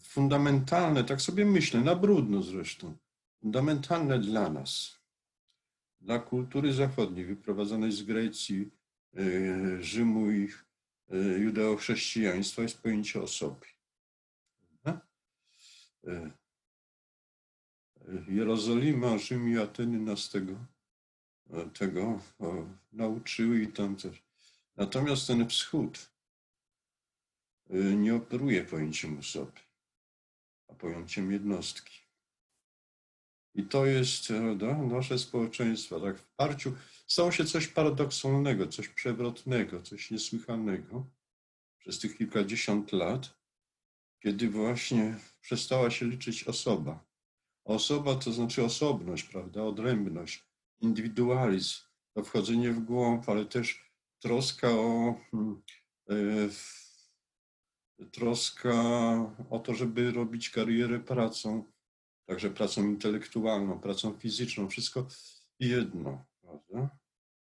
fundamentalne, 0.00 1.04
tak 1.04 1.20
sobie 1.20 1.44
myślę, 1.44 1.80
na 1.80 1.96
brudno 1.96 2.42
zresztą, 2.42 2.96
fundamentalne 3.40 4.18
dla 4.18 4.50
nas, 4.50 5.00
dla 6.00 6.18
kultury 6.18 6.72
zachodniej 6.72 7.24
wyprowadzonej 7.24 7.92
z 7.92 8.02
Grecji, 8.02 8.70
e, 9.16 9.82
Rzymu 9.82 10.30
i 10.30 10.48
judeo-chrześcijaństwa 11.38 12.62
jest 12.62 12.82
pojęcie 12.82 13.22
osoby. 13.22 13.66
E, 16.06 16.30
Jerozolima, 18.28 19.18
Rzym 19.18 19.48
i 19.48 19.58
Ateny 19.58 19.98
nas 19.98 20.30
tego, 20.30 20.52
tego 21.74 22.20
nauczyły 22.92 23.62
i 23.62 23.72
tam 23.72 23.96
też. 23.96 24.22
Natomiast 24.76 25.26
ten 25.26 25.48
wschód 25.48 26.12
nie 27.96 28.14
operuje 28.14 28.64
pojęciem 28.64 29.18
osoby 29.18 29.60
pojęciem 30.82 31.32
jednostki. 31.32 32.02
I 33.54 33.62
to 33.62 33.86
jest 33.86 34.28
prawda, 34.28 34.78
nasze 34.78 35.18
społeczeństwo. 35.18 36.00
Tak 36.00 36.18
w 36.18 36.26
parciu 36.26 36.76
stało 37.06 37.32
się 37.32 37.44
coś 37.44 37.68
paradoksalnego, 37.68 38.66
coś 38.66 38.88
przewrotnego, 38.88 39.82
coś 39.82 40.10
niesłychanego 40.10 41.06
przez 41.78 41.98
tych 41.98 42.16
kilkadziesiąt 42.16 42.92
lat, 42.92 43.41
kiedy 44.22 44.50
właśnie 44.50 45.16
przestała 45.40 45.90
się 45.90 46.06
liczyć 46.06 46.44
osoba. 46.44 47.04
Osoba 47.64 48.14
to 48.14 48.32
znaczy 48.32 48.64
osobność, 48.64 49.24
prawda, 49.24 49.62
odrębność, 49.62 50.44
indywidualizm, 50.80 51.74
to 52.14 52.24
wchodzenie 52.24 52.72
w 52.72 52.80
głąb, 52.80 53.28
ale 53.28 53.46
też 53.46 53.92
troska 54.18 54.70
o 54.70 55.14
hmm, 55.30 55.62
e, 56.10 56.16
troska 58.06 58.74
o 59.50 59.58
to, 59.58 59.74
żeby 59.74 60.10
robić 60.10 60.50
karierę 60.50 61.00
pracą, 61.00 61.72
także 62.26 62.50
pracą 62.50 62.84
intelektualną, 62.84 63.80
pracą 63.80 64.18
fizyczną, 64.18 64.68
wszystko 64.68 65.06
jedno, 65.58 66.24
prawda? 66.40 66.98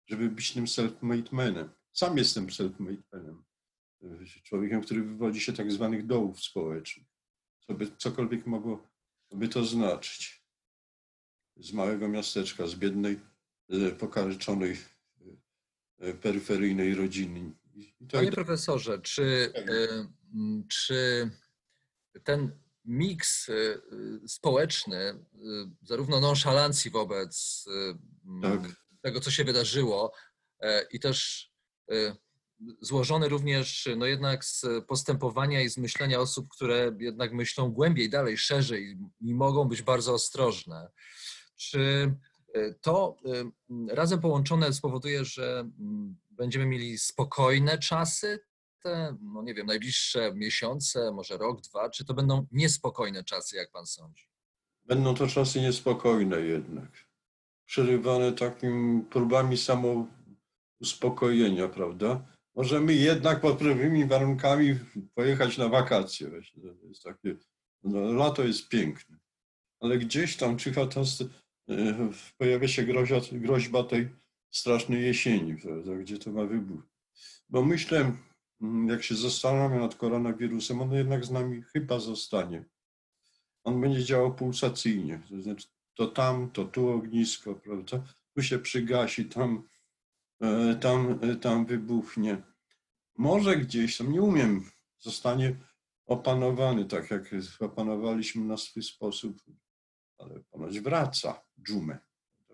Żeby 0.05 0.29
być 0.29 0.53
tym 0.53 0.65
self-made 0.65 1.31
manem. 1.31 1.69
Sam 1.93 2.17
jestem 2.17 2.47
self-made 2.47 3.03
manem. 3.13 3.46
Człowiekiem, 4.43 4.81
który 4.81 5.03
wywodzi 5.03 5.41
się 5.41 5.53
tak 5.53 5.71
zwanych 5.71 6.05
dołów 6.05 6.43
społecznych. 6.43 7.07
Co 7.67 7.73
by, 7.73 7.88
cokolwiek 7.97 8.45
mogłoby 8.45 9.47
to 9.51 9.65
znaczyć. 9.65 10.43
Z 11.57 11.73
małego 11.73 12.07
miasteczka, 12.07 12.67
z 12.67 12.75
biednej, 12.75 13.19
e, 13.69 13.91
pokarzeczonej, 13.91 14.77
e, 15.99 16.13
peryferyjnej 16.13 16.95
rodziny. 16.95 17.51
Panie 18.12 18.31
profesorze, 18.31 18.99
czy 19.01 19.53
Mm, 20.33 20.67
czy 20.67 21.29
ten 22.23 22.60
miks 22.86 23.47
społeczny, 24.27 25.25
zarówno 25.81 26.19
nonszalancji 26.19 26.91
wobec 26.91 27.65
tak. 28.41 28.62
tego, 29.01 29.19
co 29.19 29.31
się 29.31 29.43
wydarzyło, 29.43 30.13
e, 30.60 30.88
i 30.91 30.99
też 30.99 31.49
złożony 32.82 33.30
również 33.30 33.89
no 33.98 34.06
jednak 34.06 34.46
z 34.46 34.65
postępowania 34.88 35.62
i 35.62 35.70
z 35.70 35.78
myślenia 35.78 36.20
osób, 36.20 36.48
które 36.50 36.91
jednak 37.00 37.34
myślą 37.34 37.72
głębiej, 37.72 38.10
dalej, 38.10 38.38
szerzej 38.38 38.98
i 39.22 39.34
mogą 39.34 39.65
być 39.65 39.82
bardzo 39.82 40.13
ostrożne. 40.13 40.91
Czy 41.56 42.13
to 42.82 43.17
razem 43.89 44.22
połączone 44.22 44.74
spowoduje, 44.74 45.26
że 45.26 45.60
mm, 45.60 46.17
będziemy 46.30 46.65
mieli 46.65 46.98
spokojne 46.98 47.78
czasy, 47.78 48.39
te, 48.84 49.17
no 49.22 49.43
nie 49.43 49.54
wiem, 49.54 49.65
najbliższe 49.65 50.34
miesiące, 50.36 51.12
może 51.12 51.38
rok, 51.38 51.62
dwa, 51.62 51.89
czy 51.89 52.06
to 52.06 52.13
będą 52.13 52.48
niespokojne 52.52 53.24
czasy, 53.24 53.56
jak 53.56 53.72
pan 53.72 53.86
sądzi? 53.86 54.24
Będą 54.86 55.15
to 55.15 55.28
czasy 55.28 55.62
niespokojne 55.62 56.41
jednak, 56.41 56.89
przerywane 57.65 58.32
takimi 58.32 59.04
próbami 59.04 59.58
samouspokojenia, 59.58 61.67
prawda? 61.67 62.37
Możemy 62.58 62.93
jednak 62.93 63.41
pod 63.41 63.58
pewnymi 63.58 64.06
warunkami 64.06 64.80
pojechać 65.15 65.58
na 65.58 65.70
wakacje. 65.70 66.30
Właśnie. 66.30 66.63
To 66.63 66.88
jest 66.88 67.04
takie, 67.04 67.36
no, 67.84 68.13
lato 68.13 68.43
jest 68.43 68.70
piękne, 68.70 69.17
ale 69.80 69.98
gdzieś 69.98 70.38
tam 70.38 70.58
czyha 70.58 70.86
to, 70.86 71.04
e, 71.70 72.10
pojawia 72.38 72.67
się 72.67 72.84
groźba, 72.84 73.17
groźba 73.32 73.84
tej 73.84 74.10
strasznej 74.52 75.04
jesieni, 75.04 75.56
prawda? 75.56 75.96
gdzie 75.96 76.17
to 76.17 76.32
ma 76.32 76.46
wybuch. 76.46 76.82
Bo 77.50 77.65
myślę, 77.65 78.12
Mm, 78.62 78.89
jak 78.89 79.04
się 79.04 79.15
zastanawiam 79.15 79.80
nad 79.80 79.96
koronawirusem, 79.96 80.82
on 80.82 80.93
jednak 80.93 81.26
z 81.26 81.32
nami 81.32 81.62
chyba 81.62 82.00
zostanie. 82.00 82.65
On 83.63 83.82
będzie 83.82 84.04
działał 84.04 84.36
pulsacyjnie, 84.36 85.22
to 85.30 85.41
znaczy 85.41 85.67
to 85.93 86.08
tam, 86.08 86.52
to 86.52 86.65
tu 86.65 86.89
ognisko, 86.89 87.56
prawda? 87.56 88.04
Tu 88.36 88.43
się 88.43 88.60
przygasi, 88.60 89.26
tam, 89.26 89.63
tam, 90.82 91.19
e, 91.21 91.36
tam 91.36 91.65
wybuchnie. 91.65 92.43
Może 93.17 93.58
gdzieś 93.58 93.97
tam, 93.97 94.12
nie 94.12 94.21
umiem, 94.21 94.69
zostanie 95.00 95.56
opanowany, 96.06 96.86
tak 96.86 97.12
jak 97.12 97.23
opanowaliśmy 97.60 98.45
na 98.45 98.58
swój 98.58 98.84
sposób, 98.84 99.41
ale 100.17 100.39
ponoć 100.39 100.80
wraca 100.80 101.41
dżumę. 101.67 102.00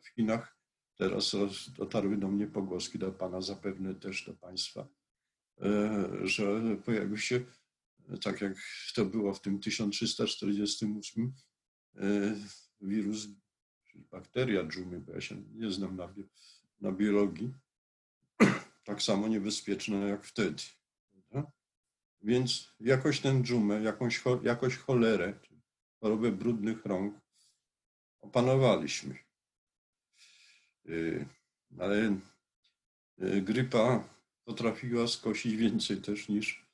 W 0.03 0.07
Chinach 0.07 0.57
teraz 0.97 1.35
dotarły 1.77 2.17
do 2.17 2.27
mnie 2.27 2.47
pogłoski, 2.47 2.99
do 2.99 3.11
Pana 3.11 3.41
zapewne 3.41 3.95
też 3.95 4.25
do 4.25 4.33
Państwa, 4.33 4.87
E, 5.61 6.27
że 6.27 6.77
pojawił 6.85 7.17
się, 7.17 7.45
tak 8.21 8.41
jak 8.41 8.53
to 8.95 9.05
było 9.05 9.33
w 9.33 9.41
tym 9.41 9.59
1348, 9.59 11.33
e, 11.95 12.35
wirus, 12.81 13.27
czyli 13.85 14.03
bakteria 14.11 14.67
dżumy, 14.67 14.99
bo 14.99 15.13
ja 15.13 15.21
się 15.21 15.43
nie 15.53 15.71
znam 15.71 15.95
na, 15.95 16.13
na 16.81 16.91
biologii, 16.91 17.53
tak 18.83 19.01
samo 19.01 19.27
niebezpieczna 19.27 19.97
jak 19.97 20.25
wtedy. 20.25 20.63
Więc 22.21 22.73
jakoś 22.79 23.19
ten 23.19 23.43
dżumę, 23.43 23.81
jakąś, 23.81 24.23
jakoś 24.43 24.77
cholerę, 24.77 25.39
chorobę 25.99 26.31
brudnych 26.31 26.85
rąk 26.85 27.15
opanowaliśmy. 28.21 29.15
E, 30.89 30.91
ale 31.79 32.19
grypa 33.41 34.09
potrafiła 34.45 35.07
skosić 35.07 35.55
więcej 35.55 35.97
też 35.97 36.29
niż, 36.29 36.65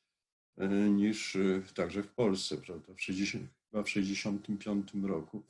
e, 0.57 0.67
niż 0.69 1.37
także 1.75 2.03
w 2.03 2.13
Polsce, 2.13 2.57
prawda? 2.57 2.93
W 2.93 3.01
60, 3.01 3.49
chyba 3.71 3.83
w 3.83 3.89
65 3.89 4.91
roku. 5.03 5.43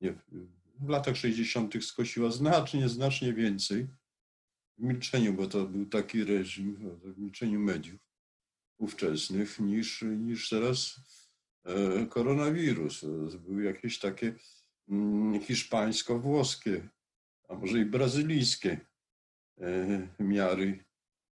Nie, 0.00 0.14
w 0.80 0.88
latach 0.88 1.16
60. 1.16 1.84
skosiła 1.84 2.30
znacznie, 2.30 2.88
znacznie 2.88 3.32
więcej 3.32 3.86
milczeniu, 4.78 5.32
bo 5.32 5.46
to 5.46 5.66
był 5.66 5.86
taki 5.86 6.24
reżim, 6.24 6.76
prawda, 6.76 7.12
w 7.12 7.18
milczeniu 7.18 7.60
mediów 7.60 8.00
ówczesnych, 8.78 9.60
niż, 9.60 10.02
niż 10.02 10.48
teraz 10.48 11.00
e, 11.64 12.06
koronawirus. 12.06 13.04
Były 13.38 13.64
jakieś 13.64 13.98
takie 13.98 14.34
mm, 14.88 15.40
hiszpańsko-włoskie, 15.40 16.88
a 17.48 17.54
może 17.54 17.78
i 17.78 17.84
brazylijskie 17.84 18.80
e, 19.58 20.08
miary 20.20 20.84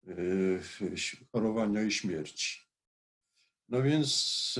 e, 0.08 0.14
chorowania 1.32 1.84
i 1.84 1.92
śmierci. 1.92 2.62
No 3.70 3.84
więc 3.84 4.60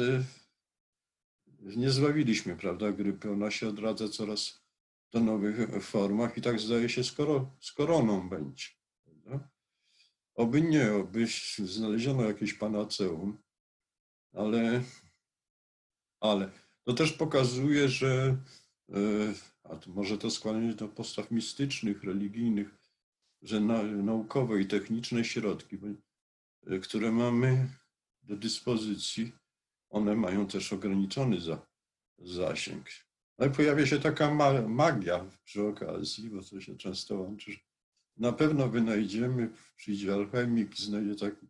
nie 1.60 1.90
zbawiliśmy, 1.90 2.56
prawda, 2.56 2.92
grypy. 2.92 3.32
Ona 3.32 3.52
się 3.52 3.68
odradza 3.68 4.10
coraz 4.10 4.63
do 5.14 5.20
nowych 5.20 5.84
formach 5.84 6.38
i 6.38 6.42
tak 6.42 6.60
zdaje 6.60 6.90
się 6.90 7.04
skoro, 7.04 7.52
z 7.60 7.72
koroną 7.72 8.30
będzie. 8.30 8.66
Prawda? 9.04 9.50
Oby 10.36 10.62
nie, 10.62 10.94
oby 10.94 11.28
znaleziono 11.58 12.24
jakieś 12.24 12.54
panaceum, 12.54 13.38
ale, 14.34 14.84
ale 16.20 16.52
to 16.84 16.94
też 16.94 17.14
pokazuje, 17.14 17.90
że 17.90 18.38
a 19.64 19.76
to 19.76 19.92
może 19.92 20.18
to 20.18 20.32
skłaniać 20.32 20.76
do 20.76 20.88
postaw 20.88 21.32
mistycznych, 21.32 22.04
religijnych, 22.04 22.78
że 23.42 23.60
na, 23.60 23.84
naukowe 23.84 24.62
i 24.62 24.68
techniczne 24.68 25.26
środki, 25.26 25.78
które 26.84 27.12
mamy 27.12 27.70
do 28.24 28.36
dyspozycji, 28.36 29.32
one 29.90 30.16
mają 30.16 30.48
też 30.48 30.74
ograniczony 30.74 31.42
za, 31.42 31.68
zasięg. 32.18 32.90
Ale 33.44 33.52
pojawia 33.52 33.86
się 33.86 34.00
taka 34.00 34.34
magia 34.68 35.26
przy 35.44 35.68
okazji, 35.68 36.30
bo 36.30 36.42
to 36.42 36.62
się 36.62 36.78
często 36.78 37.16
łączy, 37.16 37.52
że 37.52 37.60
na 38.18 38.32
pewno 38.32 38.70
wynajdziemy, 38.70 39.50
przyjdzie 39.76 40.14
alchemik, 40.14 40.76
znajdzie 40.76 41.16
taki 41.16 41.48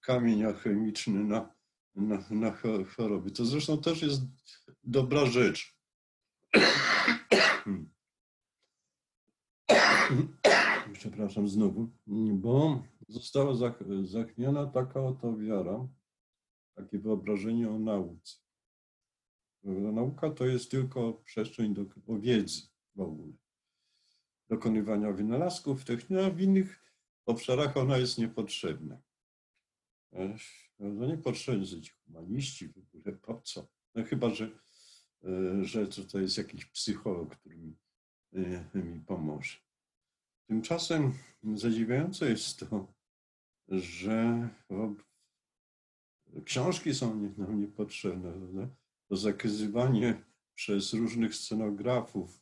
kamień 0.00 0.44
alchemiczny 0.44 1.24
na, 1.24 1.54
na, 1.94 2.24
na 2.30 2.52
choroby. 2.96 3.30
To 3.30 3.44
zresztą 3.44 3.78
też 3.78 4.02
jest 4.02 4.20
dobra 4.84 5.26
rzecz. 5.26 5.76
Przepraszam 10.92 11.48
znowu, 11.48 11.90
bo 12.32 12.82
została 13.08 13.54
zachwiana 14.04 14.66
taka 14.66 15.00
oto 15.00 15.36
wiara, 15.36 15.88
takie 16.74 16.98
wyobrażenie 16.98 17.70
o 17.70 17.78
nauce. 17.78 18.41
Nauka 19.64 20.30
to 20.30 20.46
jest 20.46 20.70
tylko 20.70 21.12
przestrzeń 21.12 21.74
do, 21.74 21.84
do 21.84 22.18
wiedzy 22.20 22.62
w 22.94 23.00
ogóle. 23.00 23.32
Dokonywania 24.48 25.12
wynalazków, 25.12 25.84
technik, 25.84 26.18
a 26.18 26.30
w 26.30 26.40
innych 26.40 26.82
obszarach 27.26 27.76
ona 27.76 27.98
jest 27.98 28.18
niepotrzebna. 28.18 29.02
No 30.78 31.06
niepotrzebni 31.06 31.66
są 31.66 31.80
ci 31.80 31.92
humaniści 32.04 32.68
w 32.68 32.78
ogóle, 32.78 33.16
po 33.16 33.40
co? 33.40 33.68
No 33.94 34.04
chyba, 34.04 34.30
że, 34.30 34.50
e, 35.24 35.64
że 35.64 35.86
to 35.86 36.18
jest 36.18 36.38
jakiś 36.38 36.66
psycholog, 36.66 37.36
który 37.36 37.56
mi, 37.56 37.76
e, 38.32 38.78
mi 38.78 39.00
pomoże. 39.00 39.58
Tymczasem 40.46 41.12
zadziwiające 41.54 42.30
jest 42.30 42.58
to, 42.70 42.94
że 43.68 44.48
książki 46.44 46.94
są 46.94 47.32
nam 47.38 47.60
niepotrzebne. 47.60 48.32
Prawda? 48.32 48.81
To 49.12 49.16
zakazywanie 49.16 50.22
przez 50.54 50.92
różnych 50.92 51.34
scenografów, 51.34 52.40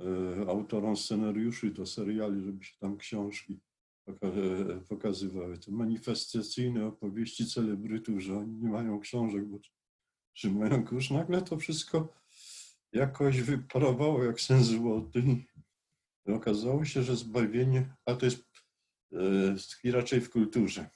e, 0.00 0.48
autorom 0.48 0.96
scenariuszy 0.96 1.70
do 1.70 1.86
seriali, 1.86 2.44
żeby 2.44 2.64
się 2.64 2.78
tam 2.78 2.96
książki 2.96 3.60
pokazywały. 4.88 5.58
Te 5.58 5.72
manifestacyjne 5.72 6.86
opowieści 6.86 7.46
celebrytów, 7.46 8.20
że 8.20 8.38
oni 8.38 8.56
nie 8.56 8.68
mają 8.68 9.00
książek, 9.00 9.44
bo 9.44 9.58
trzymają 10.32 10.84
kurz. 10.86 11.10
Nagle 11.10 11.42
to 11.42 11.56
wszystko 11.56 12.14
jakoś 12.92 13.40
wyparowało 13.40 14.24
jak 14.24 14.40
sen 14.40 14.64
złoty. 14.64 15.22
I 16.26 16.32
okazało 16.32 16.84
się, 16.84 17.02
że 17.02 17.16
zbawienie, 17.16 17.96
a 18.06 18.14
to 18.14 18.26
jest 18.26 18.44
tkwi 19.70 19.90
raczej 19.90 20.20
w 20.20 20.30
kulturze. 20.30 20.90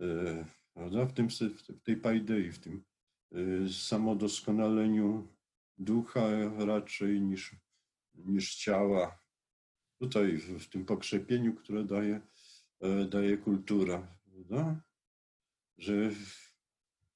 E, 0.00 0.44
prawda? 0.74 1.06
W, 1.06 1.12
tym, 1.12 1.28
w 1.30 1.82
tej 1.82 1.96
paidei, 1.96 2.52
w 2.52 2.58
tym 2.58 2.74
e, 2.74 2.89
samodoskonaleniu 3.72 5.28
ducha 5.78 6.28
raczej 6.58 7.20
niż, 7.20 7.56
niż 8.14 8.56
ciała. 8.56 9.18
Tutaj 9.98 10.36
w, 10.36 10.64
w 10.64 10.68
tym 10.68 10.84
pokrzepieniu, 10.84 11.54
które 11.54 11.84
daje, 11.84 12.20
e, 12.80 13.04
daje 13.04 13.38
kultura. 13.38 14.16
Prawda? 14.24 14.82
Że 15.78 16.10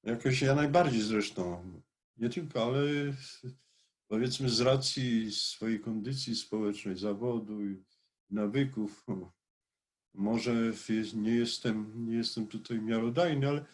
jakoś 0.03 0.41
ja 0.41 0.55
najbardziej 0.55 1.01
zresztą, 1.01 1.71
nie 2.17 2.29
tylko, 2.29 2.63
ale 2.63 2.81
powiedzmy 4.07 4.49
z 4.49 4.61
racji 4.61 5.31
swojej 5.31 5.79
kondycji 5.79 6.35
społecznej, 6.35 6.97
zawodu 6.97 7.65
i 7.65 7.83
nawyków, 8.29 9.05
może 10.13 10.73
nie 11.13 11.35
jestem, 11.35 12.05
nie 12.07 12.15
jestem 12.15 12.47
tutaj 12.47 12.81
miarodajny, 12.81 13.47
ale 13.47 13.65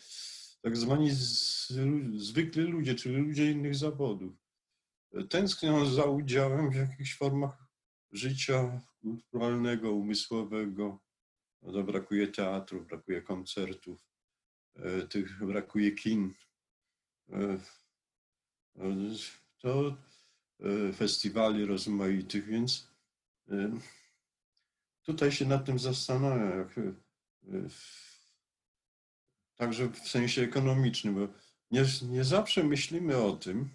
tak 0.61 0.77
zwani 0.77 1.11
zwykli 2.15 2.63
ludzie, 2.63 2.95
czyli 2.95 3.15
ludzie 3.15 3.51
innych 3.51 3.75
zawodów, 3.75 4.33
tęsknią 5.29 5.85
za 5.85 6.03
udziałem 6.03 6.71
w 6.71 6.75
jakichś 6.75 7.17
formach 7.17 7.67
życia 8.11 8.81
kulturalnego, 9.01 9.91
umysłowego. 9.91 10.99
No 11.61 11.83
brakuje 11.83 12.27
teatru, 12.27 12.85
brakuje 12.85 13.21
koncertów, 13.21 14.05
e, 14.75 15.07
tych 15.07 15.45
brakuje 15.45 15.91
kin. 15.91 16.33
E, 17.29 17.57
to 19.57 19.97
e, 20.59 20.93
festiwali 20.93 21.65
rozmaitych, 21.65 22.45
więc 22.45 22.91
tutaj 25.03 25.31
się 25.31 25.45
nad 25.45 25.65
tym 25.65 25.79
zastanawiam, 25.79 26.57
jak, 26.57 26.75
także 29.61 29.89
w 29.89 30.07
sensie 30.07 30.41
ekonomicznym, 30.41 31.15
bo 31.15 31.27
nie, 31.71 31.85
nie 32.09 32.23
zawsze 32.23 32.63
myślimy 32.63 33.17
o 33.17 33.31
tym, 33.31 33.69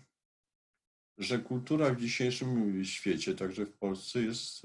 że 1.19 1.39
kultura 1.39 1.91
w 1.91 2.01
dzisiejszym 2.01 2.85
świecie, 2.85 3.35
także 3.35 3.67
w 3.67 3.73
Polsce, 3.73 4.23
jest, 4.23 4.63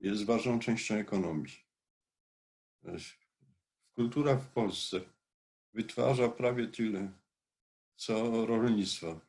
jest 0.00 0.24
ważną 0.24 0.58
częścią 0.58 0.94
ekonomii. 0.94 1.52
Kultura 3.94 4.36
w 4.36 4.48
Polsce 4.48 5.00
wytwarza 5.74 6.28
prawie 6.28 6.68
tyle, 6.68 7.12
co 7.96 8.46
rolnictwo. 8.46 9.20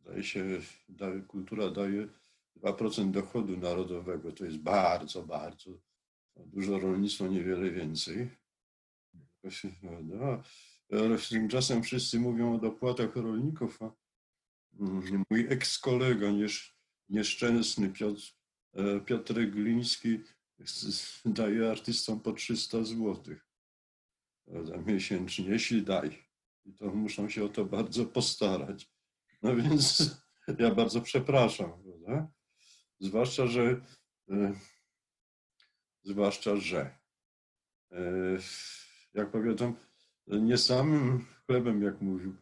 Daje 0.00 0.24
się, 0.24 0.44
daje, 0.88 1.20
kultura 1.20 1.70
daje 1.70 2.08
2% 2.56 3.10
dochodu 3.10 3.56
narodowego 3.56 4.32
to 4.32 4.44
jest 4.44 4.58
bardzo, 4.58 5.22
bardzo 5.22 5.70
dużo 6.36 6.78
rolnictwo, 6.78 7.26
niewiele 7.26 7.70
więcej. 7.70 8.45
Ale 10.92 11.18
tymczasem 11.18 11.82
wszyscy 11.82 12.20
mówią 12.20 12.54
o 12.54 12.58
dopłatach 12.58 13.16
rolników, 13.16 13.82
a 13.82 13.92
mój 15.30 15.46
eks-kolega, 15.48 16.26
nieszczęsny 17.08 17.90
Piotr, 17.90 18.22
e, 18.74 19.00
Piotr 19.00 19.34
Gliński 19.34 20.20
daje 21.24 21.70
artystom 21.70 22.20
po 22.20 22.32
300 22.32 22.84
zł 22.84 23.36
miesięcznie, 24.86 25.44
jeśli 25.44 25.82
daj. 25.82 26.26
I 26.64 26.72
to 26.72 26.86
muszą 26.86 27.28
się 27.28 27.44
o 27.44 27.48
to 27.48 27.64
bardzo 27.64 28.06
postarać. 28.06 28.90
No 29.42 29.56
więc 29.56 30.16
ja 30.58 30.74
bardzo 30.74 31.00
przepraszam. 31.00 31.72
Prawda? 31.82 32.28
Zwłaszcza, 33.00 33.46
że 33.46 33.80
e, 34.30 34.54
zwłaszcza, 36.02 36.56
że 36.56 36.98
e, 37.92 38.38
jak 39.16 39.30
powiadam, 39.30 39.74
nie 40.26 40.58
samym 40.58 41.26
chlebem, 41.46 41.82
jak 41.82 42.00
mówił 42.00 42.36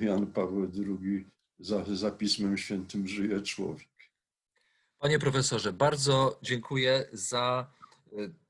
e, 0.00 0.04
Jan 0.04 0.26
Paweł 0.26 0.70
II, 0.76 1.24
za, 1.58 1.84
za 1.84 2.10
Pismem 2.10 2.58
Świętym 2.58 3.08
żyje 3.08 3.40
człowiek. 3.40 3.88
Panie 4.98 5.18
profesorze, 5.18 5.72
bardzo 5.72 6.38
dziękuję 6.42 7.08
za 7.12 7.72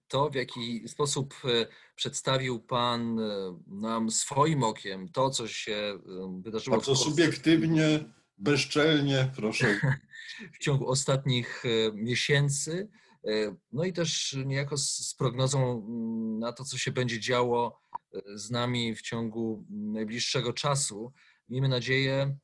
to, 0.09 0.31
w 0.31 0.35
jaki 0.35 0.89
sposób 0.89 1.35
przedstawił 1.97 2.61
Pan 2.61 3.21
nam 3.67 4.11
swoim 4.11 4.63
okiem 4.63 5.09
to, 5.09 5.31
co 5.31 5.49
się 5.49 5.99
wydarzyło. 6.43 6.77
Bardzo 6.77 6.97
subiektywnie, 6.97 8.05
bezczelnie, 8.39 9.31
proszę. 9.37 9.81
w 10.55 10.59
ciągu 10.59 10.89
ostatnich 10.89 11.63
e, 11.65 11.93
miesięcy. 11.93 12.89
E, 13.27 13.57
no 13.73 13.85
i 13.85 13.93
też 13.93 14.37
niejako 14.47 14.77
z 14.77 15.15
prognozą 15.19 15.73
mm, 15.73 16.39
na 16.39 16.53
to, 16.53 16.65
co 16.65 16.79
się 16.79 16.93
będzie 16.93 17.21
działo 17.21 17.81
e, 18.15 18.21
z 18.35 18.51
nami 18.51 18.95
w 18.95 19.03
ciągu 19.03 19.65
najbliższego 19.71 20.53
czasu. 20.53 21.13
Miejmy 21.49 21.69
nadzieję, 21.69 22.37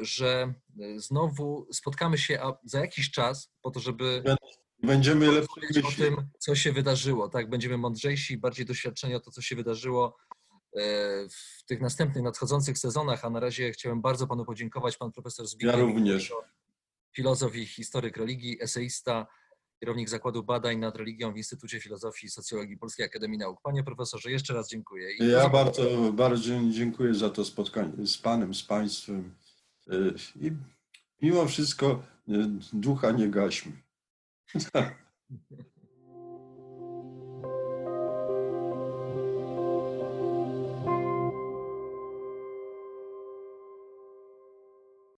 że 0.00 0.54
znowu 0.96 1.66
spotkamy 1.72 2.18
się 2.18 2.40
za 2.64 2.80
jakiś 2.80 3.10
czas 3.10 3.52
po 3.62 3.70
to, 3.70 3.80
żeby 3.80 4.22
będziemy 4.82 5.32
lepsi 5.32 5.82
o 5.84 5.92
tym, 5.96 6.16
co 6.38 6.54
się 6.54 6.72
wydarzyło. 6.72 7.28
Tak, 7.28 7.50
będziemy 7.50 7.78
mądrzejsi, 7.78 8.38
bardziej 8.38 8.66
doświadczeni 8.66 9.14
o 9.14 9.20
to, 9.20 9.30
co 9.30 9.42
się 9.42 9.56
wydarzyło 9.56 10.16
w 11.30 11.64
tych 11.66 11.80
następnych, 11.80 12.24
nadchodzących 12.24 12.78
sezonach, 12.78 13.24
a 13.24 13.30
na 13.30 13.40
razie 13.40 13.72
chciałem 13.72 14.00
bardzo 14.00 14.26
panu 14.26 14.44
podziękować. 14.44 14.96
Pan 14.96 15.12
profesor 15.12 15.46
Zbigniew 15.46 15.76
Ja 15.76 15.80
również. 15.80 16.32
Filozof 17.16 17.56
i 17.56 17.66
historyk 17.66 18.16
religii, 18.16 18.62
eseista, 18.62 19.26
kierownik 19.82 20.08
Zakładu 20.08 20.42
Badań 20.42 20.78
nad 20.78 20.96
Religią 20.96 21.32
w 21.32 21.36
Instytucie 21.36 21.80
Filozofii 21.80 22.26
i 22.26 22.30
Socjologii 22.30 22.76
Polskiej 22.76 23.06
Akademii 23.06 23.38
Nauk. 23.38 23.60
Panie 23.62 23.84
profesorze, 23.84 24.30
jeszcze 24.30 24.54
raz 24.54 24.68
dziękuję. 24.68 25.16
I 25.16 25.28
Ja 25.28 25.48
bardzo, 25.48 25.82
bardzo 26.12 26.50
dziękuję 26.70 27.14
za 27.14 27.30
to 27.30 27.44
spotkanie 27.44 28.06
z 28.06 28.18
Panem, 28.18 28.54
z 28.54 28.62
Państwem. 28.62 29.34
Y, 29.92 30.14
I 30.40 30.52
mimo 31.22 31.46
wszystko 31.46 32.02
y, 32.28 32.32
ducha 32.72 33.10
nie 33.10 33.28
gaśmy. 33.28 33.72